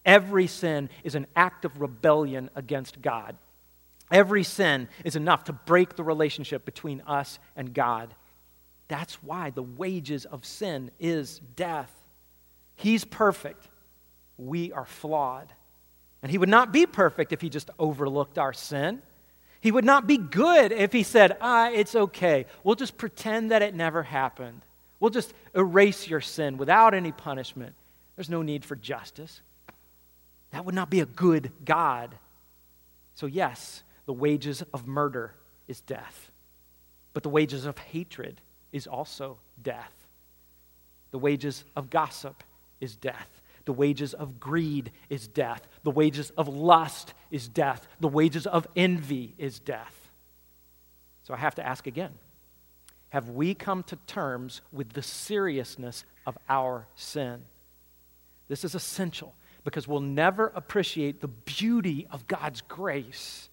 Every 0.03 0.47
sin 0.47 0.89
is 1.03 1.13
an 1.13 1.27
act 1.35 1.65
of 1.65 1.79
rebellion 1.79 2.49
against 2.55 2.99
God. 2.99 3.37
Every 4.11 4.43
sin 4.43 4.89
is 5.05 5.15
enough 5.15 5.43
to 5.43 5.53
break 5.53 5.95
the 5.95 6.03
relationship 6.03 6.65
between 6.65 7.01
us 7.01 7.37
and 7.55 7.75
God. 7.75 8.15
That's 8.87 9.21
why 9.21 9.51
the 9.51 9.61
wages 9.61 10.25
of 10.25 10.45
sin 10.45 10.89
is 10.99 11.41
death. 11.55 11.93
He's 12.75 13.05
perfect. 13.05 13.67
We 14.39 14.71
are 14.71 14.85
flawed. 14.85 15.53
And 16.23 16.31
He 16.31 16.39
would 16.39 16.49
not 16.49 16.73
be 16.73 16.87
perfect 16.87 17.33
if 17.33 17.41
He 17.41 17.49
just 17.49 17.69
overlooked 17.77 18.39
our 18.39 18.51
sin. 18.51 19.03
He 19.61 19.71
would 19.71 19.85
not 19.85 20.07
be 20.07 20.17
good 20.17 20.71
if 20.71 20.91
He 20.91 21.03
said, 21.03 21.37
ah, 21.39 21.69
it's 21.69 21.93
okay. 21.93 22.47
We'll 22.63 22.73
just 22.73 22.97
pretend 22.97 23.51
that 23.51 23.61
it 23.61 23.75
never 23.75 24.01
happened. 24.01 24.63
We'll 24.99 25.11
just 25.11 25.33
erase 25.55 26.07
your 26.07 26.21
sin 26.21 26.57
without 26.57 26.93
any 26.93 27.11
punishment. 27.11 27.73
There's 28.15 28.29
no 28.29 28.41
need 28.41 28.65
for 28.65 28.75
justice. 28.75 29.41
That 30.51 30.65
would 30.65 30.75
not 30.75 30.89
be 30.89 30.99
a 30.99 31.05
good 31.05 31.51
God. 31.63 32.15
So, 33.15 33.25
yes, 33.25 33.83
the 34.05 34.13
wages 34.13 34.63
of 34.73 34.87
murder 34.87 35.33
is 35.67 35.81
death, 35.81 36.31
but 37.13 37.23
the 37.23 37.29
wages 37.29 37.65
of 37.65 37.77
hatred 37.77 38.41
is 38.71 38.87
also 38.87 39.37
death. 39.61 39.93
The 41.11 41.19
wages 41.19 41.63
of 41.75 41.89
gossip 41.89 42.43
is 42.79 42.95
death. 42.95 43.41
The 43.65 43.73
wages 43.73 44.13
of 44.13 44.39
greed 44.39 44.91
is 45.09 45.27
death. 45.27 45.67
The 45.83 45.91
wages 45.91 46.31
of 46.31 46.47
lust 46.47 47.13
is 47.29 47.47
death. 47.47 47.87
The 47.99 48.07
wages 48.07 48.47
of 48.47 48.67
envy 48.75 49.35
is 49.37 49.59
death. 49.59 50.09
So 51.23 51.33
I 51.33 51.37
have 51.37 51.55
to 51.55 51.65
ask 51.65 51.85
again 51.85 52.11
have 53.09 53.29
we 53.29 53.53
come 53.53 53.83
to 53.83 53.95
terms 54.07 54.61
with 54.71 54.93
the 54.93 55.01
seriousness 55.01 56.05
of 56.25 56.37
our 56.47 56.87
sin? 56.95 57.41
This 58.47 58.63
is 58.63 58.75
essential 58.75 59.33
because 59.63 59.87
we'll 59.87 59.99
never 59.99 60.51
appreciate 60.55 61.21
the 61.21 61.27
beauty 61.27 62.07
of 62.11 62.27
God's 62.27 62.61
grace 62.61 63.49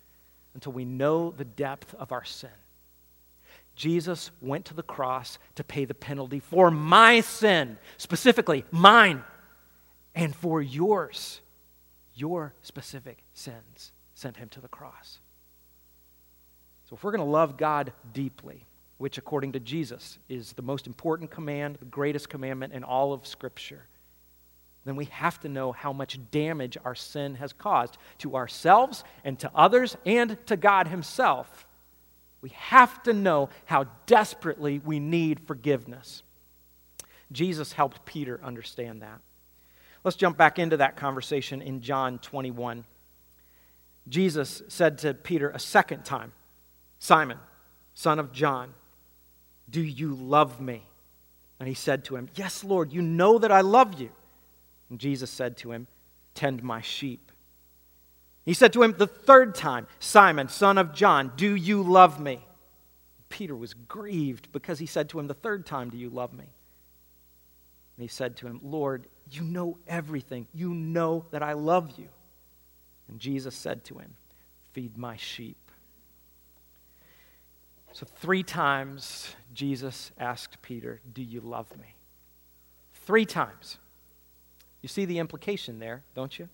until 0.54 0.72
we 0.72 0.84
know 0.84 1.30
the 1.30 1.44
depth 1.44 1.94
of 1.94 2.12
our 2.12 2.24
sin. 2.24 2.50
Jesus 3.74 4.30
went 4.40 4.64
to 4.66 4.74
the 4.74 4.82
cross 4.82 5.38
to 5.54 5.62
pay 5.62 5.84
the 5.84 5.94
penalty 5.94 6.40
for 6.40 6.70
my 6.70 7.20
sin, 7.20 7.76
specifically 7.98 8.64
mine, 8.70 9.22
and 10.14 10.34
for 10.34 10.62
yours. 10.62 11.42
Your 12.14 12.54
specific 12.62 13.18
sins 13.34 13.92
sent 14.14 14.38
him 14.38 14.48
to 14.48 14.60
the 14.62 14.68
cross. 14.68 15.18
So, 16.88 16.96
if 16.96 17.04
we're 17.04 17.10
going 17.10 17.24
to 17.24 17.30
love 17.30 17.58
God 17.58 17.92
deeply, 18.14 18.64
which 18.98 19.18
according 19.18 19.52
to 19.52 19.60
Jesus 19.60 20.18
is 20.28 20.52
the 20.54 20.62
most 20.62 20.86
important 20.86 21.30
command, 21.30 21.76
the 21.76 21.84
greatest 21.84 22.28
commandment 22.28 22.72
in 22.72 22.82
all 22.82 23.12
of 23.12 23.26
Scripture, 23.26 23.86
then 24.86 24.96
we 24.96 25.06
have 25.06 25.40
to 25.40 25.48
know 25.48 25.72
how 25.72 25.92
much 25.92 26.18
damage 26.30 26.78
our 26.84 26.94
sin 26.94 27.34
has 27.34 27.52
caused 27.52 27.98
to 28.18 28.36
ourselves 28.36 29.02
and 29.24 29.36
to 29.40 29.50
others 29.52 29.96
and 30.06 30.38
to 30.46 30.56
God 30.56 30.86
Himself. 30.86 31.66
We 32.40 32.50
have 32.50 33.02
to 33.02 33.12
know 33.12 33.48
how 33.64 33.86
desperately 34.06 34.78
we 34.78 35.00
need 35.00 35.40
forgiveness. 35.40 36.22
Jesus 37.32 37.72
helped 37.72 38.06
Peter 38.06 38.40
understand 38.44 39.02
that. 39.02 39.20
Let's 40.04 40.16
jump 40.16 40.36
back 40.38 40.60
into 40.60 40.76
that 40.76 40.96
conversation 40.96 41.60
in 41.60 41.80
John 41.80 42.20
21. 42.20 42.84
Jesus 44.08 44.62
said 44.68 44.98
to 44.98 45.14
Peter 45.14 45.50
a 45.50 45.58
second 45.58 46.04
time, 46.04 46.30
Simon, 47.00 47.38
son 47.94 48.20
of 48.20 48.30
John, 48.30 48.72
do 49.68 49.80
you 49.80 50.14
love 50.14 50.60
me? 50.60 50.82
And 51.58 51.68
he 51.68 51.74
said 51.74 52.04
to 52.04 52.16
him, 52.16 52.28
Yes, 52.34 52.62
Lord, 52.62 52.92
you 52.92 53.02
know 53.02 53.38
that 53.38 53.50
I 53.50 53.62
love 53.62 54.00
you. 54.00 54.10
And 54.90 54.98
Jesus 54.98 55.30
said 55.30 55.56
to 55.58 55.72
him, 55.72 55.86
Tend 56.34 56.62
my 56.62 56.80
sheep. 56.80 57.32
He 58.44 58.54
said 58.54 58.72
to 58.74 58.82
him 58.82 58.94
the 58.96 59.06
third 59.06 59.54
time, 59.54 59.88
Simon, 59.98 60.48
son 60.48 60.78
of 60.78 60.94
John, 60.94 61.32
do 61.36 61.54
you 61.54 61.82
love 61.82 62.20
me? 62.20 62.40
Peter 63.28 63.56
was 63.56 63.74
grieved 63.74 64.52
because 64.52 64.78
he 64.78 64.86
said 64.86 65.08
to 65.08 65.18
him 65.18 65.26
the 65.26 65.34
third 65.34 65.66
time, 65.66 65.90
Do 65.90 65.96
you 65.96 66.10
love 66.10 66.32
me? 66.32 66.44
And 67.96 68.02
he 68.02 68.08
said 68.08 68.36
to 68.36 68.46
him, 68.46 68.60
Lord, 68.62 69.06
you 69.30 69.42
know 69.42 69.78
everything. 69.88 70.46
You 70.54 70.72
know 70.74 71.24
that 71.30 71.42
I 71.42 71.54
love 71.54 71.98
you. 71.98 72.08
And 73.08 73.18
Jesus 73.18 73.54
said 73.54 73.84
to 73.84 73.98
him, 73.98 74.14
Feed 74.72 74.96
my 74.96 75.16
sheep. 75.16 75.56
So, 77.96 78.04
three 78.16 78.42
times 78.42 79.34
Jesus 79.54 80.12
asked 80.18 80.60
Peter, 80.60 81.00
Do 81.14 81.22
you 81.22 81.40
love 81.40 81.74
me? 81.78 81.94
Three 83.06 83.24
times. 83.24 83.78
You 84.82 84.88
see 84.90 85.06
the 85.06 85.18
implication 85.18 85.78
there, 85.78 86.02
don't 86.14 86.38
you? 86.38 86.50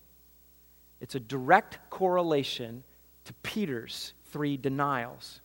It's 1.01 1.15
a 1.15 1.19
direct 1.19 1.79
correlation 1.89 2.85
to 3.25 3.33
Peter's 3.43 4.13
three 4.27 4.55
denials. 4.55 5.41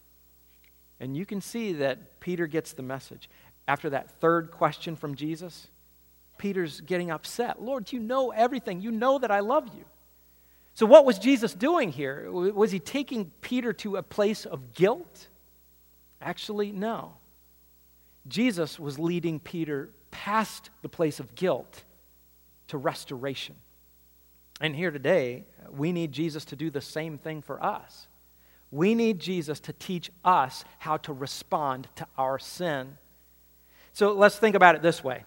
And 1.00 1.16
you 1.16 1.26
can 1.26 1.40
see 1.40 1.72
that 1.72 2.20
Peter 2.20 2.46
gets 2.46 2.74
the 2.74 2.84
message. 2.84 3.28
After 3.66 3.90
that 3.90 4.08
third 4.20 4.52
question 4.52 4.94
from 4.94 5.16
Jesus, 5.16 5.66
Peter's 6.38 6.80
getting 6.80 7.10
upset. 7.10 7.60
Lord, 7.60 7.90
you 7.90 7.98
know 7.98 8.30
everything. 8.30 8.80
You 8.80 8.92
know 8.92 9.18
that 9.18 9.32
I 9.32 9.40
love 9.40 9.66
you. 9.74 9.84
So, 10.74 10.86
what 10.86 11.04
was 11.04 11.18
Jesus 11.18 11.54
doing 11.54 11.90
here? 11.90 12.30
Was 12.30 12.70
he 12.70 12.78
taking 12.78 13.32
Peter 13.40 13.72
to 13.72 13.96
a 13.96 14.02
place 14.04 14.46
of 14.46 14.74
guilt? 14.74 15.26
Actually, 16.20 16.72
no. 16.72 17.14
Jesus 18.26 18.78
was 18.78 18.98
leading 18.98 19.40
Peter 19.40 19.90
past 20.10 20.70
the 20.82 20.88
place 20.88 21.20
of 21.20 21.34
guilt 21.34 21.84
to 22.68 22.76
restoration. 22.76 23.54
And 24.60 24.74
here 24.74 24.90
today, 24.90 25.44
we 25.70 25.92
need 25.92 26.12
Jesus 26.12 26.44
to 26.46 26.56
do 26.56 26.70
the 26.70 26.80
same 26.80 27.18
thing 27.18 27.42
for 27.42 27.62
us. 27.62 28.08
We 28.70 28.94
need 28.94 29.18
Jesus 29.18 29.60
to 29.60 29.72
teach 29.72 30.10
us 30.24 30.64
how 30.78 30.98
to 30.98 31.12
respond 31.12 31.88
to 31.96 32.06
our 32.18 32.38
sin. 32.38 32.98
So 33.92 34.12
let's 34.12 34.36
think 34.38 34.54
about 34.54 34.74
it 34.74 34.82
this 34.82 35.02
way. 35.02 35.24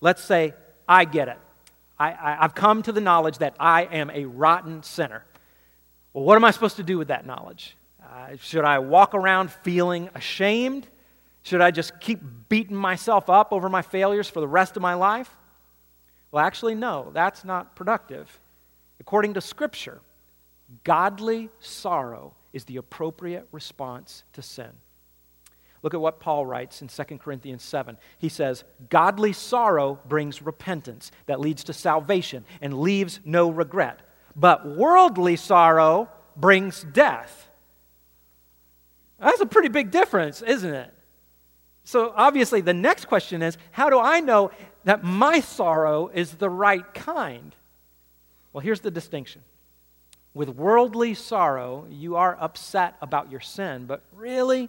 Let's 0.00 0.22
say, 0.22 0.54
I 0.88 1.04
get 1.04 1.28
it. 1.28 1.38
I, 1.98 2.36
have 2.40 2.54
come 2.54 2.82
to 2.82 2.92
the 2.92 3.00
knowledge 3.00 3.38
that 3.38 3.54
I 3.58 3.84
am 3.84 4.10
a 4.10 4.24
rotten 4.24 4.82
sinner. 4.82 5.24
Well, 6.12 6.24
what 6.24 6.36
am 6.36 6.44
I 6.44 6.50
supposed 6.50 6.76
to 6.76 6.82
do 6.82 6.98
with 6.98 7.08
that 7.08 7.24
knowledge? 7.24 7.76
Uh, 8.12 8.36
should 8.40 8.64
I 8.64 8.78
walk 8.78 9.14
around 9.14 9.50
feeling 9.50 10.10
ashamed? 10.14 10.86
Should 11.42 11.60
I 11.60 11.70
just 11.70 12.00
keep 12.00 12.20
beating 12.48 12.76
myself 12.76 13.28
up 13.28 13.52
over 13.52 13.68
my 13.68 13.82
failures 13.82 14.28
for 14.28 14.40
the 14.40 14.48
rest 14.48 14.76
of 14.76 14.82
my 14.82 14.94
life? 14.94 15.30
Well, 16.30 16.44
actually, 16.44 16.74
no, 16.74 17.10
that's 17.12 17.44
not 17.44 17.76
productive. 17.76 18.40
According 19.00 19.34
to 19.34 19.40
Scripture, 19.40 20.00
godly 20.82 21.50
sorrow 21.60 22.34
is 22.52 22.64
the 22.64 22.76
appropriate 22.76 23.46
response 23.52 24.24
to 24.32 24.42
sin. 24.42 24.70
Look 25.82 25.92
at 25.92 26.00
what 26.00 26.18
Paul 26.18 26.46
writes 26.46 26.80
in 26.80 26.88
2 26.88 27.18
Corinthians 27.18 27.62
7. 27.62 27.98
He 28.18 28.30
says, 28.30 28.64
Godly 28.88 29.34
sorrow 29.34 30.00
brings 30.08 30.40
repentance 30.40 31.12
that 31.26 31.40
leads 31.40 31.62
to 31.64 31.74
salvation 31.74 32.46
and 32.62 32.80
leaves 32.80 33.20
no 33.22 33.50
regret. 33.50 34.00
But 34.34 34.66
worldly 34.66 35.36
sorrow 35.36 36.08
brings 36.36 36.84
death. 36.84 37.48
That's 39.24 39.40
a 39.40 39.46
pretty 39.46 39.68
big 39.68 39.90
difference, 39.90 40.42
isn't 40.42 40.74
it? 40.74 40.92
So, 41.82 42.12
obviously, 42.14 42.60
the 42.60 42.74
next 42.74 43.06
question 43.06 43.42
is 43.42 43.56
how 43.70 43.88
do 43.88 43.98
I 43.98 44.20
know 44.20 44.50
that 44.84 45.02
my 45.02 45.40
sorrow 45.40 46.10
is 46.12 46.32
the 46.32 46.50
right 46.50 46.92
kind? 46.92 47.54
Well, 48.52 48.60
here's 48.60 48.80
the 48.80 48.90
distinction. 48.90 49.42
With 50.34 50.50
worldly 50.50 51.14
sorrow, 51.14 51.86
you 51.88 52.16
are 52.16 52.36
upset 52.38 52.96
about 53.00 53.30
your 53.30 53.40
sin, 53.40 53.86
but 53.86 54.02
really, 54.12 54.68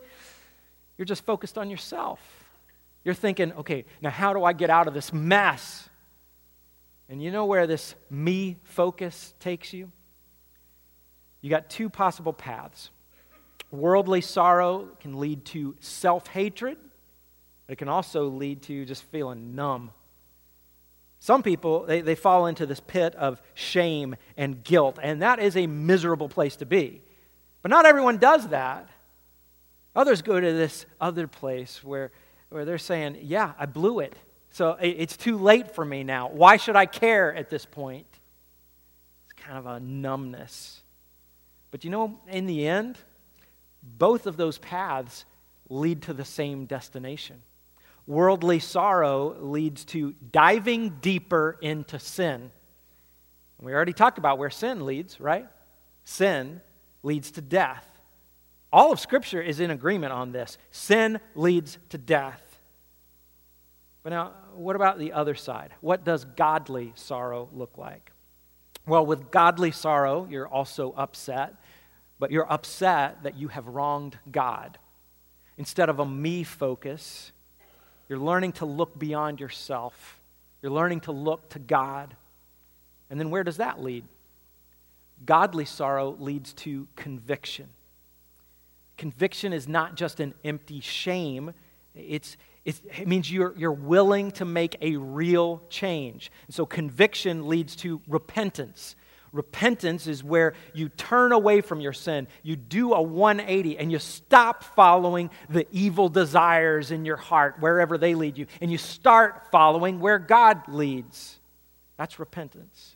you're 0.97 1.05
just 1.05 1.25
focused 1.25 1.57
on 1.57 1.69
yourself. 1.69 2.19
You're 3.03 3.13
thinking, 3.13 3.51
okay, 3.53 3.83
now 4.01 4.09
how 4.09 4.31
do 4.31 4.43
I 4.45 4.53
get 4.53 4.69
out 4.69 4.87
of 4.87 4.93
this 4.93 5.11
mess? 5.11 5.89
And 7.09 7.21
you 7.21 7.29
know 7.29 7.45
where 7.45 7.67
this 7.67 7.93
me 8.09 8.55
focus 8.63 9.33
takes 9.41 9.73
you? 9.73 9.91
You 11.41 11.49
got 11.49 11.69
two 11.69 11.89
possible 11.89 12.33
paths. 12.33 12.89
Worldly 13.77 14.21
sorrow 14.21 14.89
can 14.99 15.19
lead 15.19 15.45
to 15.45 15.75
self 15.79 16.27
hatred, 16.27 16.77
it 17.67 17.77
can 17.77 17.89
also 17.89 18.27
lead 18.27 18.61
to 18.63 18.85
just 18.85 19.03
feeling 19.03 19.55
numb. 19.55 19.91
Some 21.19 21.41
people, 21.41 21.85
they, 21.85 22.01
they 22.01 22.13
fall 22.13 22.45
into 22.45 22.67
this 22.67 22.79
pit 22.79 23.15
of 23.15 23.41
shame 23.55 24.15
and 24.37 24.63
guilt, 24.63 24.99
and 25.01 25.23
that 25.23 25.39
is 25.39 25.57
a 25.57 25.65
miserable 25.65 26.29
place 26.29 26.55
to 26.57 26.67
be. 26.67 27.01
But 27.63 27.69
not 27.69 27.87
everyone 27.87 28.17
does 28.17 28.49
that. 28.49 28.87
Others 29.95 30.21
go 30.21 30.39
to 30.39 30.53
this 30.53 30.85
other 31.01 31.25
place 31.27 31.83
where, 31.83 32.11
where 32.49 32.65
they're 32.65 32.77
saying, 32.77 33.17
Yeah, 33.23 33.53
I 33.57 33.65
blew 33.65 34.01
it. 34.01 34.15
So 34.51 34.77
it's 34.79 35.17
too 35.17 35.37
late 35.37 35.71
for 35.71 35.83
me 35.83 36.03
now. 36.03 36.29
Why 36.29 36.57
should 36.57 36.75
I 36.75 36.85
care 36.85 37.33
at 37.33 37.49
this 37.49 37.65
point? 37.65 38.07
It's 39.25 39.33
kind 39.33 39.57
of 39.57 39.65
a 39.65 39.79
numbness. 39.79 40.81
But 41.71 41.83
you 41.83 41.89
know, 41.89 42.19
in 42.29 42.45
the 42.45 42.67
end, 42.67 42.97
both 43.97 44.25
of 44.27 44.37
those 44.37 44.57
paths 44.57 45.25
lead 45.69 46.03
to 46.03 46.13
the 46.13 46.25
same 46.25 46.65
destination. 46.65 47.41
Worldly 48.07 48.59
sorrow 48.59 49.35
leads 49.39 49.85
to 49.85 50.13
diving 50.31 50.97
deeper 51.01 51.57
into 51.61 51.97
sin. 51.97 52.51
We 53.61 53.73
already 53.73 53.93
talked 53.93 54.17
about 54.17 54.37
where 54.37 54.49
sin 54.49 54.85
leads, 54.85 55.19
right? 55.19 55.47
Sin 56.03 56.61
leads 57.01 57.31
to 57.31 57.41
death. 57.41 57.87
All 58.71 58.91
of 58.91 58.99
Scripture 58.99 59.41
is 59.41 59.59
in 59.59 59.71
agreement 59.71 60.11
on 60.11 60.33
this. 60.33 60.57
Sin 60.69 61.19
leads 61.33 61.77
to 61.89 61.97
death. 61.97 62.41
But 64.03 64.11
now, 64.11 64.33
what 64.53 64.75
about 64.75 64.99
the 64.99 65.13
other 65.13 65.33
side? 65.33 65.71
What 65.81 66.03
does 66.03 66.25
godly 66.25 66.91
sorrow 66.95 67.49
look 67.53 67.77
like? 67.77 68.11
Well, 68.85 69.05
with 69.05 69.31
godly 69.31 69.71
sorrow, 69.71 70.27
you're 70.29 70.47
also 70.47 70.93
upset, 70.95 71.55
but 72.19 72.31
you're 72.31 72.51
upset 72.51 73.23
that 73.23 73.37
you 73.37 73.49
have 73.49 73.67
wronged 73.67 74.17
God. 74.31 74.77
Instead 75.57 75.89
of 75.89 75.99
a 75.99 76.05
me 76.05 76.43
focus, 76.43 77.31
you're 78.07 78.19
learning 78.19 78.53
to 78.53 78.65
look 78.65 78.97
beyond 78.97 79.39
yourself. 79.39 80.21
You're 80.61 80.71
learning 80.71 81.01
to 81.01 81.11
look 81.11 81.49
to 81.49 81.59
God. 81.59 82.15
And 83.09 83.19
then 83.19 83.29
where 83.29 83.43
does 83.43 83.57
that 83.57 83.81
lead? 83.81 84.03
Godly 85.25 85.65
sorrow 85.65 86.15
leads 86.19 86.53
to 86.53 86.87
conviction. 86.95 87.69
Conviction 88.97 89.53
is 89.53 89.67
not 89.67 89.95
just 89.95 90.19
an 90.19 90.33
empty 90.43 90.79
shame, 90.79 91.53
it's, 91.93 92.37
it's, 92.65 92.81
it 92.97 93.07
means 93.07 93.31
you're, 93.31 93.53
you're 93.57 93.71
willing 93.71 94.31
to 94.31 94.45
make 94.45 94.75
a 94.81 94.97
real 94.97 95.61
change. 95.69 96.31
And 96.47 96.55
so 96.55 96.65
conviction 96.65 97.47
leads 97.47 97.75
to 97.77 98.01
repentance. 98.07 98.95
Repentance 99.35 100.07
is 100.07 100.23
where 100.23 100.53
you 100.73 100.87
turn 100.87 101.33
away 101.33 101.59
from 101.59 101.81
your 101.81 101.91
sin, 101.91 102.25
you 102.41 102.55
do 102.55 102.93
a 102.93 103.01
180, 103.01 103.77
and 103.77 103.91
you 103.91 103.99
stop 103.99 104.63
following 104.63 105.29
the 105.49 105.67
evil 105.73 106.07
desires 106.07 106.89
in 106.89 107.03
your 107.03 107.17
heart, 107.17 107.57
wherever 107.59 107.97
they 107.97 108.15
lead 108.15 108.37
you, 108.37 108.47
and 108.61 108.71
you 108.71 108.77
start 108.77 109.51
following 109.51 109.99
where 109.99 110.19
God 110.19 110.61
leads. 110.69 111.37
That's 111.97 112.17
repentance. 112.17 112.95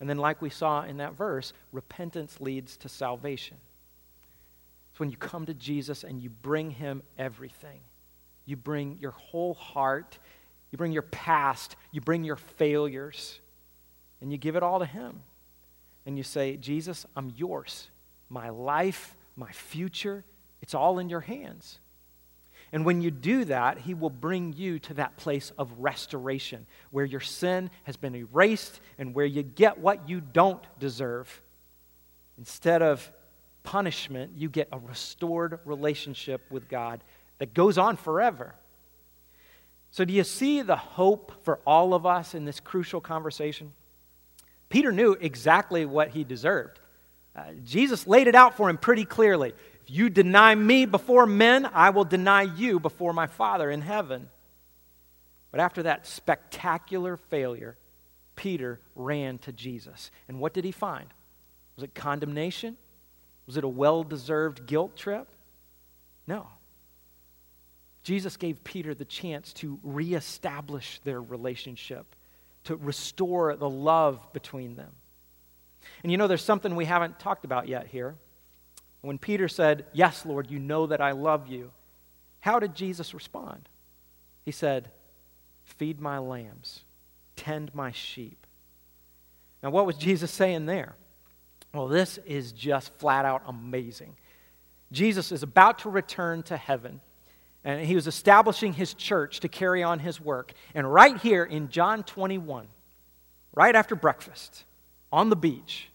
And 0.00 0.10
then, 0.10 0.18
like 0.18 0.42
we 0.42 0.50
saw 0.50 0.82
in 0.82 0.96
that 0.96 1.16
verse, 1.16 1.52
repentance 1.70 2.40
leads 2.40 2.76
to 2.78 2.88
salvation. 2.88 3.56
It's 4.90 4.98
when 4.98 5.10
you 5.10 5.16
come 5.16 5.46
to 5.46 5.54
Jesus 5.54 6.02
and 6.02 6.20
you 6.20 6.28
bring 6.28 6.72
him 6.72 7.04
everything. 7.16 7.78
You 8.46 8.56
bring 8.56 8.98
your 9.00 9.12
whole 9.12 9.54
heart, 9.54 10.18
you 10.72 10.78
bring 10.78 10.90
your 10.90 11.02
past, 11.02 11.76
you 11.92 12.00
bring 12.00 12.24
your 12.24 12.34
failures, 12.34 13.38
and 14.20 14.32
you 14.32 14.38
give 14.38 14.56
it 14.56 14.64
all 14.64 14.80
to 14.80 14.84
him. 14.84 15.20
And 16.08 16.16
you 16.16 16.24
say, 16.24 16.56
Jesus, 16.56 17.04
I'm 17.14 17.34
yours. 17.36 17.90
My 18.30 18.48
life, 18.48 19.14
my 19.36 19.52
future, 19.52 20.24
it's 20.62 20.72
all 20.74 20.98
in 20.98 21.10
your 21.10 21.20
hands. 21.20 21.80
And 22.72 22.86
when 22.86 23.02
you 23.02 23.10
do 23.10 23.44
that, 23.44 23.80
He 23.80 23.92
will 23.92 24.08
bring 24.08 24.54
you 24.54 24.78
to 24.78 24.94
that 24.94 25.18
place 25.18 25.52
of 25.58 25.70
restoration 25.76 26.64
where 26.92 27.04
your 27.04 27.20
sin 27.20 27.68
has 27.84 27.98
been 27.98 28.14
erased 28.14 28.80
and 28.96 29.14
where 29.14 29.26
you 29.26 29.42
get 29.42 29.80
what 29.80 30.08
you 30.08 30.22
don't 30.22 30.64
deserve. 30.78 31.42
Instead 32.38 32.80
of 32.80 33.12
punishment, 33.62 34.32
you 34.34 34.48
get 34.48 34.68
a 34.72 34.78
restored 34.78 35.58
relationship 35.66 36.40
with 36.48 36.70
God 36.70 37.04
that 37.36 37.52
goes 37.52 37.76
on 37.76 37.98
forever. 37.98 38.54
So, 39.90 40.06
do 40.06 40.14
you 40.14 40.24
see 40.24 40.62
the 40.62 40.76
hope 40.76 41.44
for 41.44 41.60
all 41.66 41.92
of 41.92 42.06
us 42.06 42.34
in 42.34 42.46
this 42.46 42.60
crucial 42.60 43.02
conversation? 43.02 43.74
Peter 44.68 44.92
knew 44.92 45.12
exactly 45.12 45.86
what 45.86 46.10
he 46.10 46.24
deserved. 46.24 46.78
Uh, 47.34 47.52
Jesus 47.64 48.06
laid 48.06 48.26
it 48.26 48.34
out 48.34 48.56
for 48.56 48.68
him 48.68 48.78
pretty 48.78 49.04
clearly. 49.04 49.52
If 49.84 49.90
you 49.90 50.10
deny 50.10 50.54
me 50.54 50.84
before 50.84 51.26
men, 51.26 51.66
I 51.72 51.90
will 51.90 52.04
deny 52.04 52.42
you 52.42 52.80
before 52.80 53.12
my 53.12 53.26
Father 53.26 53.70
in 53.70 53.80
heaven. 53.80 54.28
But 55.50 55.60
after 55.60 55.84
that 55.84 56.06
spectacular 56.06 57.16
failure, 57.16 57.76
Peter 58.36 58.80
ran 58.94 59.38
to 59.38 59.52
Jesus. 59.52 60.10
And 60.28 60.40
what 60.40 60.52
did 60.52 60.64
he 60.64 60.72
find? 60.72 61.06
Was 61.76 61.84
it 61.84 61.94
condemnation? 61.94 62.76
Was 63.46 63.56
it 63.56 63.64
a 63.64 63.68
well 63.68 64.04
deserved 64.04 64.66
guilt 64.66 64.96
trip? 64.96 65.28
No. 66.26 66.48
Jesus 68.02 68.36
gave 68.36 68.62
Peter 68.62 68.94
the 68.94 69.04
chance 69.04 69.52
to 69.54 69.78
reestablish 69.82 71.00
their 71.04 71.20
relationship, 71.20 72.06
to 72.68 72.76
restore 72.76 73.56
the 73.56 73.68
love 73.68 74.30
between 74.34 74.76
them. 74.76 74.92
And 76.02 76.12
you 76.12 76.18
know, 76.18 76.26
there's 76.26 76.44
something 76.44 76.76
we 76.76 76.84
haven't 76.84 77.18
talked 77.18 77.46
about 77.46 77.66
yet 77.66 77.86
here. 77.86 78.14
When 79.00 79.16
Peter 79.16 79.48
said, 79.48 79.86
Yes, 79.94 80.26
Lord, 80.26 80.50
you 80.50 80.58
know 80.58 80.86
that 80.86 81.00
I 81.00 81.12
love 81.12 81.48
you, 81.48 81.70
how 82.40 82.58
did 82.58 82.74
Jesus 82.74 83.14
respond? 83.14 83.70
He 84.44 84.52
said, 84.52 84.90
Feed 85.64 85.98
my 85.98 86.18
lambs, 86.18 86.84
tend 87.36 87.74
my 87.74 87.90
sheep. 87.90 88.46
Now, 89.62 89.70
what 89.70 89.86
was 89.86 89.96
Jesus 89.96 90.30
saying 90.30 90.66
there? 90.66 90.94
Well, 91.72 91.88
this 91.88 92.18
is 92.26 92.52
just 92.52 92.92
flat 92.98 93.24
out 93.24 93.42
amazing. 93.46 94.14
Jesus 94.92 95.32
is 95.32 95.42
about 95.42 95.78
to 95.80 95.90
return 95.90 96.42
to 96.44 96.56
heaven, 96.58 97.00
and 97.68 97.84
he 97.84 97.94
was 97.94 98.06
establishing 98.06 98.72
his 98.72 98.94
church 98.94 99.40
to 99.40 99.48
carry 99.48 99.82
on 99.82 99.98
his 99.98 100.18
work. 100.18 100.54
And 100.74 100.90
right 100.90 101.18
here 101.18 101.44
in 101.44 101.68
John 101.68 102.02
21, 102.02 102.66
right 103.52 103.76
after 103.76 103.94
breakfast, 103.94 104.64
on 105.12 105.28
the 105.28 105.36
beach, 105.36 105.90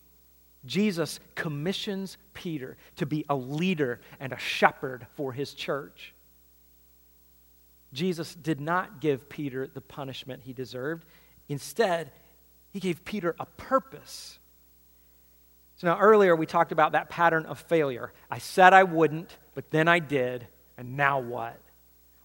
Jesus 0.68 1.20
commissions 1.34 2.18
Peter 2.36 2.78
to 2.98 3.08
be 3.08 3.26
a 3.28 3.36
leader 3.36 4.02
and 4.20 4.32
a 4.32 4.38
shepherd 4.38 5.08
for 5.16 5.34
his 5.34 5.56
church. 5.56 6.14
Jesus 7.92 8.36
did 8.36 8.62
not 8.62 9.02
give 9.02 9.28
Peter 9.28 9.66
the 9.66 9.82
punishment 9.82 10.44
he 10.44 10.54
deserved. 10.54 11.06
Instead, 11.50 12.12
he 12.72 12.80
gave 12.80 13.04
Peter 13.04 13.36
a 13.40 13.48
purpose. 13.48 14.38
So 15.78 15.88
now, 15.88 15.98
earlier 15.98 16.36
we 16.36 16.46
talked 16.46 16.72
about 16.72 16.92
that 16.92 17.10
pattern 17.10 17.48
of 17.48 17.58
failure. 17.58 18.14
I 18.30 18.38
said 18.38 18.74
I 18.74 18.84
wouldn't, 18.84 19.36
but 19.56 19.72
then 19.72 19.88
I 19.88 19.98
did, 19.98 20.48
and 20.78 20.96
now 20.96 21.20
what? 21.20 21.60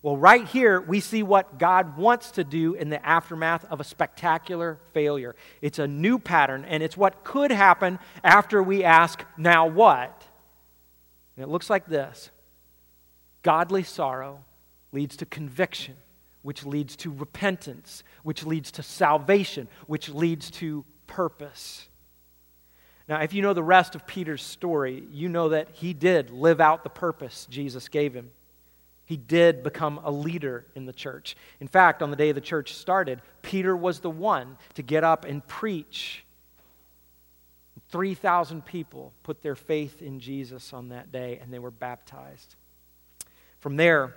Well, 0.00 0.16
right 0.16 0.46
here, 0.46 0.80
we 0.80 1.00
see 1.00 1.24
what 1.24 1.58
God 1.58 1.96
wants 1.96 2.30
to 2.32 2.44
do 2.44 2.74
in 2.74 2.88
the 2.88 3.04
aftermath 3.04 3.64
of 3.64 3.80
a 3.80 3.84
spectacular 3.84 4.78
failure. 4.92 5.34
It's 5.61 5.80
a 5.80 5.88
new 5.88 6.20
pattern, 6.20 6.64
and 6.64 6.84
it's 6.84 6.96
what 6.96 7.24
could 7.24 7.50
happen 7.50 7.98
after 8.22 8.62
we 8.62 8.84
ask, 8.84 9.24
now 9.37 9.66
what? 9.66 10.24
And 11.37 11.42
it 11.42 11.48
looks 11.48 11.68
like 11.68 11.87
this 11.87 12.30
Godly 13.42 13.82
sorrow 13.82 14.44
leads 14.92 15.16
to 15.16 15.26
conviction, 15.26 15.96
which 16.42 16.64
leads 16.64 16.94
to 16.96 17.11
repentance, 17.11 18.04
which 18.22 18.44
leads 18.46 18.70
to 18.72 18.84
salvation, 18.84 19.66
which 19.88 20.08
leads 20.08 20.48
to 20.52 20.84
purpose. 21.08 21.88
Now, 23.08 23.20
if 23.22 23.32
you 23.32 23.42
know 23.42 23.54
the 23.54 23.64
rest 23.64 23.96
of 23.96 24.06
Peter's 24.06 24.42
story, 24.42 25.02
you 25.11 25.28
know 25.28 25.48
that 25.48 25.70
he 25.72 25.92
did 25.92 26.30
live 26.30 26.61
out 26.61 26.84
the 26.84 26.90
purpose 26.90 27.48
Jesus 27.50 27.88
gave 27.88 28.14
him 28.14 28.30
he 29.08 29.16
did 29.16 29.62
become 29.62 29.98
a 30.04 30.10
leader 30.10 30.66
in 30.74 30.84
the 30.84 30.92
church. 30.92 31.34
In 31.60 31.66
fact, 31.66 32.02
on 32.02 32.10
the 32.10 32.16
day 32.16 32.30
the 32.32 32.42
church 32.42 32.74
started, 32.74 33.22
Peter 33.40 33.74
was 33.74 34.00
the 34.00 34.10
one 34.10 34.58
to 34.74 34.82
get 34.82 35.02
up 35.02 35.24
and 35.24 35.44
preach. 35.46 36.26
3,000 37.88 38.66
people 38.66 39.14
put 39.22 39.40
their 39.40 39.54
faith 39.54 40.02
in 40.02 40.20
Jesus 40.20 40.74
on 40.74 40.90
that 40.90 41.10
day, 41.10 41.38
and 41.40 41.50
they 41.50 41.58
were 41.58 41.70
baptized. 41.70 42.54
From 43.60 43.76
there, 43.76 44.12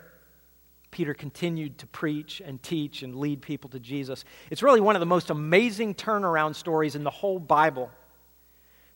Peter 0.92 1.14
continued 1.14 1.78
to 1.78 1.88
preach 1.88 2.42
and 2.46 2.62
teach 2.62 3.02
and 3.02 3.16
lead 3.16 3.42
people 3.42 3.70
to 3.70 3.80
Jesus. 3.80 4.26
It's 4.50 4.62
really 4.62 4.82
one 4.82 4.98
of 4.98 5.00
the 5.00 5.06
most 5.06 5.30
amazing 5.30 5.96
turnaround 5.96 6.56
stories 6.56 6.96
in 6.96 7.06
the 7.06 7.10
whole 7.10 7.40
Bible. 7.40 7.90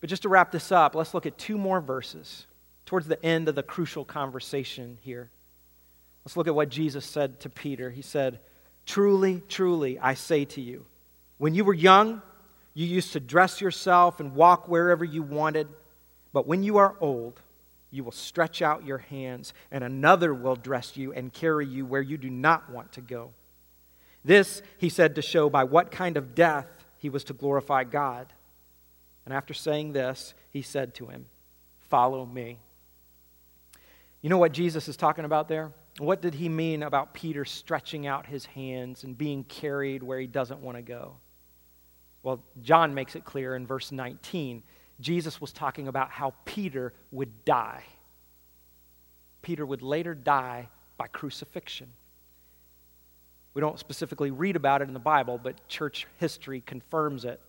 But 0.01 0.09
just 0.09 0.23
to 0.23 0.29
wrap 0.29 0.51
this 0.51 0.73
up, 0.73 0.93
let's 0.93 1.13
look 1.13 1.25
at 1.25 1.37
two 1.37 1.57
more 1.57 1.79
verses 1.79 2.47
towards 2.85 3.07
the 3.07 3.25
end 3.25 3.47
of 3.47 3.55
the 3.55 3.63
crucial 3.63 4.03
conversation 4.03 4.97
here. 4.99 5.29
Let's 6.25 6.35
look 6.35 6.47
at 6.47 6.55
what 6.55 6.69
Jesus 6.69 7.05
said 7.05 7.39
to 7.41 7.49
Peter. 7.49 7.91
He 7.91 8.01
said, 8.01 8.39
Truly, 8.85 9.41
truly, 9.47 9.99
I 9.99 10.15
say 10.15 10.45
to 10.45 10.61
you, 10.61 10.85
when 11.37 11.53
you 11.53 11.63
were 11.63 11.73
young, 11.73 12.21
you 12.73 12.85
used 12.85 13.13
to 13.13 13.19
dress 13.19 13.61
yourself 13.61 14.19
and 14.19 14.35
walk 14.35 14.67
wherever 14.67 15.05
you 15.05 15.21
wanted. 15.21 15.67
But 16.33 16.47
when 16.47 16.63
you 16.63 16.77
are 16.77 16.95
old, 16.99 17.39
you 17.91 18.03
will 18.03 18.11
stretch 18.11 18.61
out 18.61 18.85
your 18.85 18.97
hands, 18.97 19.53
and 19.71 19.83
another 19.83 20.33
will 20.33 20.55
dress 20.55 20.97
you 20.97 21.13
and 21.13 21.31
carry 21.31 21.65
you 21.65 21.85
where 21.85 22.01
you 22.01 22.17
do 22.17 22.29
not 22.29 22.69
want 22.69 22.91
to 22.93 23.01
go. 23.01 23.31
This, 24.23 24.61
he 24.77 24.89
said, 24.89 25.15
to 25.15 25.21
show 25.21 25.49
by 25.49 25.63
what 25.63 25.91
kind 25.91 26.17
of 26.17 26.35
death 26.35 26.67
he 26.97 27.09
was 27.09 27.23
to 27.25 27.33
glorify 27.33 27.83
God. 27.83 28.33
And 29.25 29.33
after 29.33 29.53
saying 29.53 29.93
this, 29.93 30.33
he 30.49 30.61
said 30.61 30.95
to 30.95 31.07
him, 31.07 31.27
Follow 31.89 32.25
me. 32.25 32.57
You 34.21 34.29
know 34.29 34.39
what 34.39 34.51
Jesus 34.51 34.87
is 34.87 34.97
talking 34.97 35.23
about 35.23 35.47
there? 35.47 35.71
What 35.97 36.21
did 36.21 36.33
he 36.33 36.49
mean 36.49 36.83
about 36.83 37.13
Peter 37.13 37.45
stretching 37.45 38.05
out 38.05 38.25
his 38.25 38.45
hands 38.45 39.03
and 39.03 39.17
being 39.17 39.43
carried 39.45 40.03
where 40.03 40.19
he 40.19 40.27
doesn't 40.27 40.59
want 40.59 40.77
to 40.77 40.81
go? 40.81 41.15
Well, 42.21 42.43
John 42.61 42.93
makes 42.93 43.15
it 43.15 43.23
clear 43.23 43.55
in 43.55 43.65
verse 43.65 43.91
19. 43.91 44.63
Jesus 44.99 45.39
was 45.39 45.53
talking 45.53 45.87
about 45.87 46.09
how 46.09 46.33
Peter 46.43 46.93
would 47.11 47.45
die. 47.45 47.83
Peter 49.41 49.65
would 49.65 49.81
later 49.81 50.15
die 50.15 50.67
by 50.97 51.07
crucifixion. 51.07 51.87
We 53.53 53.61
don't 53.61 53.79
specifically 53.79 54.31
read 54.31 54.55
about 54.55 54.81
it 54.81 54.87
in 54.87 54.93
the 54.93 54.99
Bible, 54.99 55.39
but 55.41 55.67
church 55.67 56.07
history 56.17 56.61
confirms 56.65 57.23
it. 57.23 57.39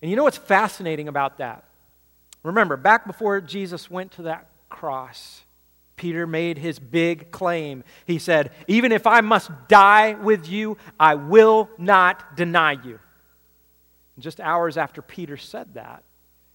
And 0.00 0.10
you 0.10 0.16
know 0.16 0.24
what's 0.24 0.38
fascinating 0.38 1.08
about 1.08 1.38
that? 1.38 1.64
Remember, 2.42 2.76
back 2.78 3.06
before 3.06 3.40
Jesus 3.42 3.90
went 3.90 4.12
to 4.12 4.22
that 4.22 4.46
cross, 4.70 5.42
Peter 6.00 6.26
made 6.26 6.56
his 6.56 6.78
big 6.78 7.30
claim. 7.30 7.84
He 8.06 8.18
said, 8.18 8.52
Even 8.66 8.90
if 8.90 9.06
I 9.06 9.20
must 9.20 9.50
die 9.68 10.14
with 10.14 10.48
you, 10.48 10.78
I 10.98 11.14
will 11.14 11.68
not 11.76 12.38
deny 12.38 12.72
you. 12.72 12.98
And 14.16 14.22
just 14.22 14.40
hours 14.40 14.78
after 14.78 15.02
Peter 15.02 15.36
said 15.36 15.74
that, 15.74 16.02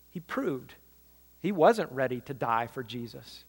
he 0.09 0.19
proved 0.19 0.73
he 1.41 1.51
wasn't 1.51 1.91
ready 1.91 2.21
to 2.21 2.33
die 2.33 2.65
for 2.65 2.81
Jesus. 2.81 3.43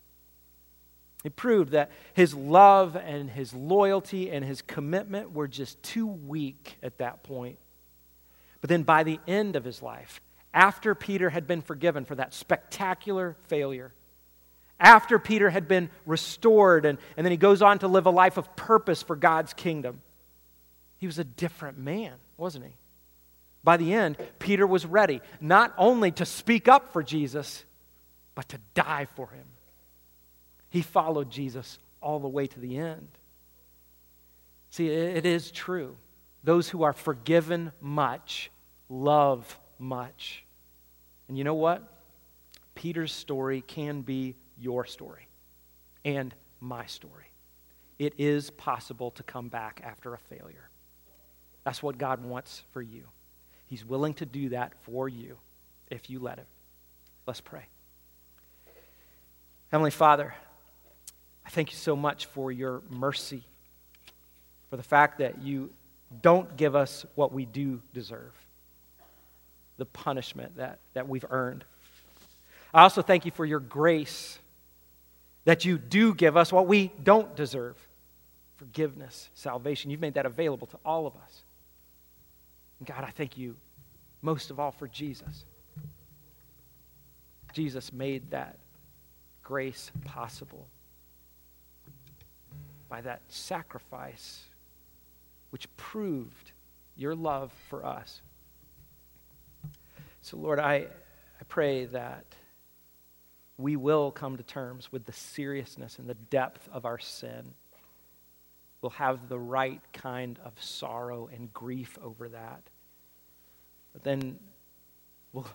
He 1.22 1.30
proved 1.30 1.72
that 1.72 1.90
his 2.12 2.34
love 2.34 2.94
and 2.94 3.30
his 3.30 3.54
loyalty 3.54 4.30
and 4.30 4.44
his 4.44 4.60
commitment 4.60 5.32
were 5.32 5.48
just 5.48 5.82
too 5.82 6.06
weak 6.06 6.76
at 6.82 6.98
that 6.98 7.22
point. 7.22 7.56
But 8.60 8.68
then 8.68 8.82
by 8.82 9.02
the 9.02 9.18
end 9.26 9.56
of 9.56 9.64
his 9.64 9.80
life, 9.80 10.20
after 10.52 10.94
Peter 10.94 11.30
had 11.30 11.46
been 11.46 11.62
forgiven 11.62 12.04
for 12.04 12.16
that 12.16 12.34
spectacular 12.34 13.34
failure, 13.44 13.94
after 14.78 15.18
Peter 15.18 15.48
had 15.50 15.68
been 15.68 15.90
restored, 16.04 16.84
and, 16.84 16.98
and 17.16 17.24
then 17.24 17.30
he 17.30 17.36
goes 17.36 17.62
on 17.62 17.78
to 17.80 17.88
live 17.88 18.06
a 18.06 18.10
life 18.10 18.36
of 18.36 18.54
purpose 18.56 19.02
for 19.02 19.16
God's 19.16 19.54
kingdom. 19.54 20.02
He 20.98 21.06
was 21.06 21.18
a 21.18 21.24
different 21.24 21.78
man, 21.78 22.14
wasn't 22.36 22.66
he? 22.66 22.72
By 23.64 23.76
the 23.78 23.94
end, 23.94 24.16
Peter 24.38 24.66
was 24.66 24.86
ready 24.86 25.20
not 25.40 25.74
only 25.76 26.12
to 26.12 26.24
speak 26.24 26.68
up 26.68 26.92
for 26.92 27.02
Jesus, 27.02 27.64
but 28.34 28.48
to 28.50 28.58
die 28.74 29.06
for 29.16 29.28
him. 29.28 29.46
He 30.70 30.82
followed 30.82 31.30
Jesus 31.30 31.78
all 32.00 32.20
the 32.20 32.28
way 32.28 32.46
to 32.46 32.60
the 32.60 32.76
end. 32.76 33.08
See, 34.70 34.88
it 34.88 35.24
is 35.24 35.50
true. 35.50 35.96
Those 36.44 36.68
who 36.68 36.82
are 36.82 36.92
forgiven 36.92 37.72
much 37.80 38.50
love 38.88 39.58
much. 39.78 40.44
And 41.28 41.36
you 41.36 41.44
know 41.44 41.54
what? 41.54 41.82
Peter's 42.74 43.12
story 43.12 43.62
can 43.62 44.02
be 44.02 44.34
your 44.58 44.84
story 44.86 45.28
and 46.04 46.34
my 46.60 46.86
story. 46.86 47.26
It 47.98 48.14
is 48.18 48.50
possible 48.50 49.10
to 49.12 49.22
come 49.22 49.48
back 49.48 49.80
after 49.84 50.14
a 50.14 50.18
failure. 50.18 50.68
That's 51.64 51.82
what 51.82 51.98
God 51.98 52.24
wants 52.24 52.62
for 52.72 52.82
you. 52.82 53.04
He's 53.66 53.84
willing 53.84 54.14
to 54.14 54.26
do 54.26 54.50
that 54.50 54.72
for 54.82 55.08
you 55.08 55.38
if 55.90 56.08
you 56.10 56.20
let 56.20 56.38
Him. 56.38 56.46
Let's 57.26 57.40
pray. 57.40 57.66
Heavenly 59.72 59.90
Father, 59.90 60.34
I 61.44 61.50
thank 61.50 61.72
you 61.72 61.76
so 61.76 61.96
much 61.96 62.26
for 62.26 62.52
your 62.52 62.82
mercy, 62.88 63.42
for 64.70 64.76
the 64.76 64.82
fact 64.82 65.18
that 65.18 65.42
you 65.42 65.70
don't 66.22 66.56
give 66.56 66.76
us 66.76 67.04
what 67.14 67.32
we 67.32 67.46
do 67.46 67.80
deserve, 67.92 68.32
the 69.76 69.86
punishment 69.86 70.56
that, 70.56 70.78
that 70.94 71.08
we've 71.08 71.24
earned. 71.30 71.64
I 72.72 72.82
also 72.82 73.02
thank 73.02 73.24
you 73.24 73.32
for 73.32 73.44
your 73.44 73.58
grace 73.58 74.38
that 75.46 75.64
you 75.64 75.78
do 75.78 76.12
give 76.12 76.36
us 76.36 76.52
what 76.52 76.66
we 76.66 76.92
don't 77.02 77.34
deserve 77.36 77.76
forgiveness, 78.56 79.30
salvation. 79.32 79.90
You've 79.90 80.00
made 80.00 80.14
that 80.14 80.26
available 80.26 80.66
to 80.66 80.78
all 80.84 81.06
of 81.06 81.14
us. 81.16 81.42
And 82.80 82.88
God, 82.88 83.04
I 83.04 83.10
thank 83.10 83.38
you 83.38 83.54
most 84.22 84.50
of 84.50 84.58
all 84.58 84.72
for 84.72 84.88
Jesus. 84.88 85.44
Jesus 87.52 87.92
made 87.92 88.30
that 88.32 88.58
grace 89.44 89.92
possible 90.04 90.66
by 92.88 93.00
that 93.02 93.20
sacrifice 93.28 94.42
which 95.50 95.74
proved 95.76 96.52
your 96.96 97.14
love 97.14 97.52
for 97.70 97.86
us. 97.86 98.20
So, 100.22 100.38
Lord, 100.38 100.58
I, 100.58 100.74
I 100.74 101.44
pray 101.46 101.84
that 101.86 102.24
we 103.58 103.76
will 103.76 104.10
come 104.10 104.36
to 104.36 104.42
terms 104.42 104.92
with 104.92 105.06
the 105.06 105.12
seriousness 105.12 105.98
and 105.98 106.08
the 106.08 106.14
depth 106.14 106.68
of 106.72 106.84
our 106.84 106.98
sin. 106.98 107.54
We'll 108.82 108.90
have 108.90 109.28
the 109.28 109.38
right 109.38 109.80
kind 109.92 110.38
of 110.44 110.52
sorrow 110.62 111.28
and 111.32 111.52
grief 111.52 111.98
over 112.02 112.28
that. 112.28 112.62
But 113.92 114.04
then 114.04 114.38
we'll, 115.32 115.46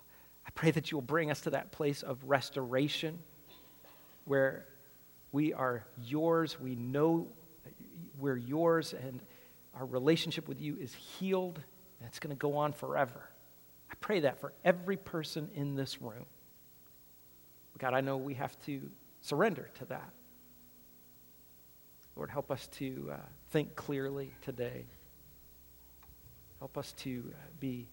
I 0.46 0.50
pray 0.56 0.72
that 0.72 0.92
you'll 0.92 1.02
bring 1.02 1.30
us 1.30 1.42
to 1.42 1.52
that 1.52 1.72
place 1.72 2.02
of 2.02 2.18
restoration 2.24 3.20
where 4.26 4.66
we 5.32 5.54
are 5.54 5.86
yours. 6.04 6.60
We 6.60 6.76
know 6.76 7.28
we're 8.20 8.38
yours, 8.38 8.94
and 8.94 9.22
our 9.76 9.86
relationship 9.86 10.48
with 10.48 10.60
you 10.60 10.78
is 10.78 10.94
healed, 10.94 11.58
and 12.00 12.08
it's 12.08 12.20
going 12.20 12.36
to 12.36 12.40
go 12.40 12.58
on 12.58 12.74
forever. 12.74 13.30
I 13.90 13.94
pray 14.02 14.22
that 14.22 14.40
for 14.40 14.54
every 14.66 14.98
person 14.98 15.50
in 15.54 15.76
this 15.76 16.02
room. 16.02 16.26
God, 17.82 17.96
I 17.96 18.02
know 18.02 18.16
we 18.16 18.36
have 18.36 18.56
to 18.68 18.80
surrender 19.22 19.68
to 19.80 19.86
that. 19.86 20.12
Lord, 22.16 22.30
help 22.30 22.52
us 22.52 22.68
to 22.74 23.10
uh, 23.12 23.16
think 23.50 23.76
clearly 23.76 24.36
today. 24.44 24.86
Help 26.60 26.78
us 26.78 26.92
to 27.00 27.24
uh, 27.28 27.38
be 27.60 27.88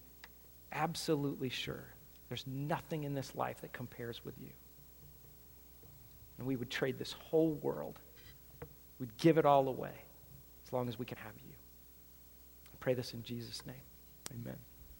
absolutely 0.71 1.49
sure 1.49 1.83
there's 2.27 2.45
nothing 2.45 3.03
in 3.03 3.15
this 3.15 3.33
life 3.33 3.61
that 3.61 3.73
compares 3.73 4.23
with 4.23 4.35
you. 4.39 4.51
And 6.37 6.45
we 6.45 6.55
would 6.55 6.69
trade 6.69 6.99
this 6.99 7.13
whole 7.13 7.53
world, 7.55 7.99
we'd 8.99 9.17
give 9.17 9.39
it 9.39 9.45
all 9.45 9.67
away 9.67 9.95
as 10.67 10.71
long 10.71 10.87
as 10.87 10.99
we 10.99 11.05
can 11.05 11.17
have 11.17 11.33
you. 11.43 11.53
I 12.71 12.77
pray 12.79 12.93
this 12.93 13.15
in 13.15 13.23
Jesus' 13.23 13.65
name. 13.65 13.75
Amen. 14.31 14.68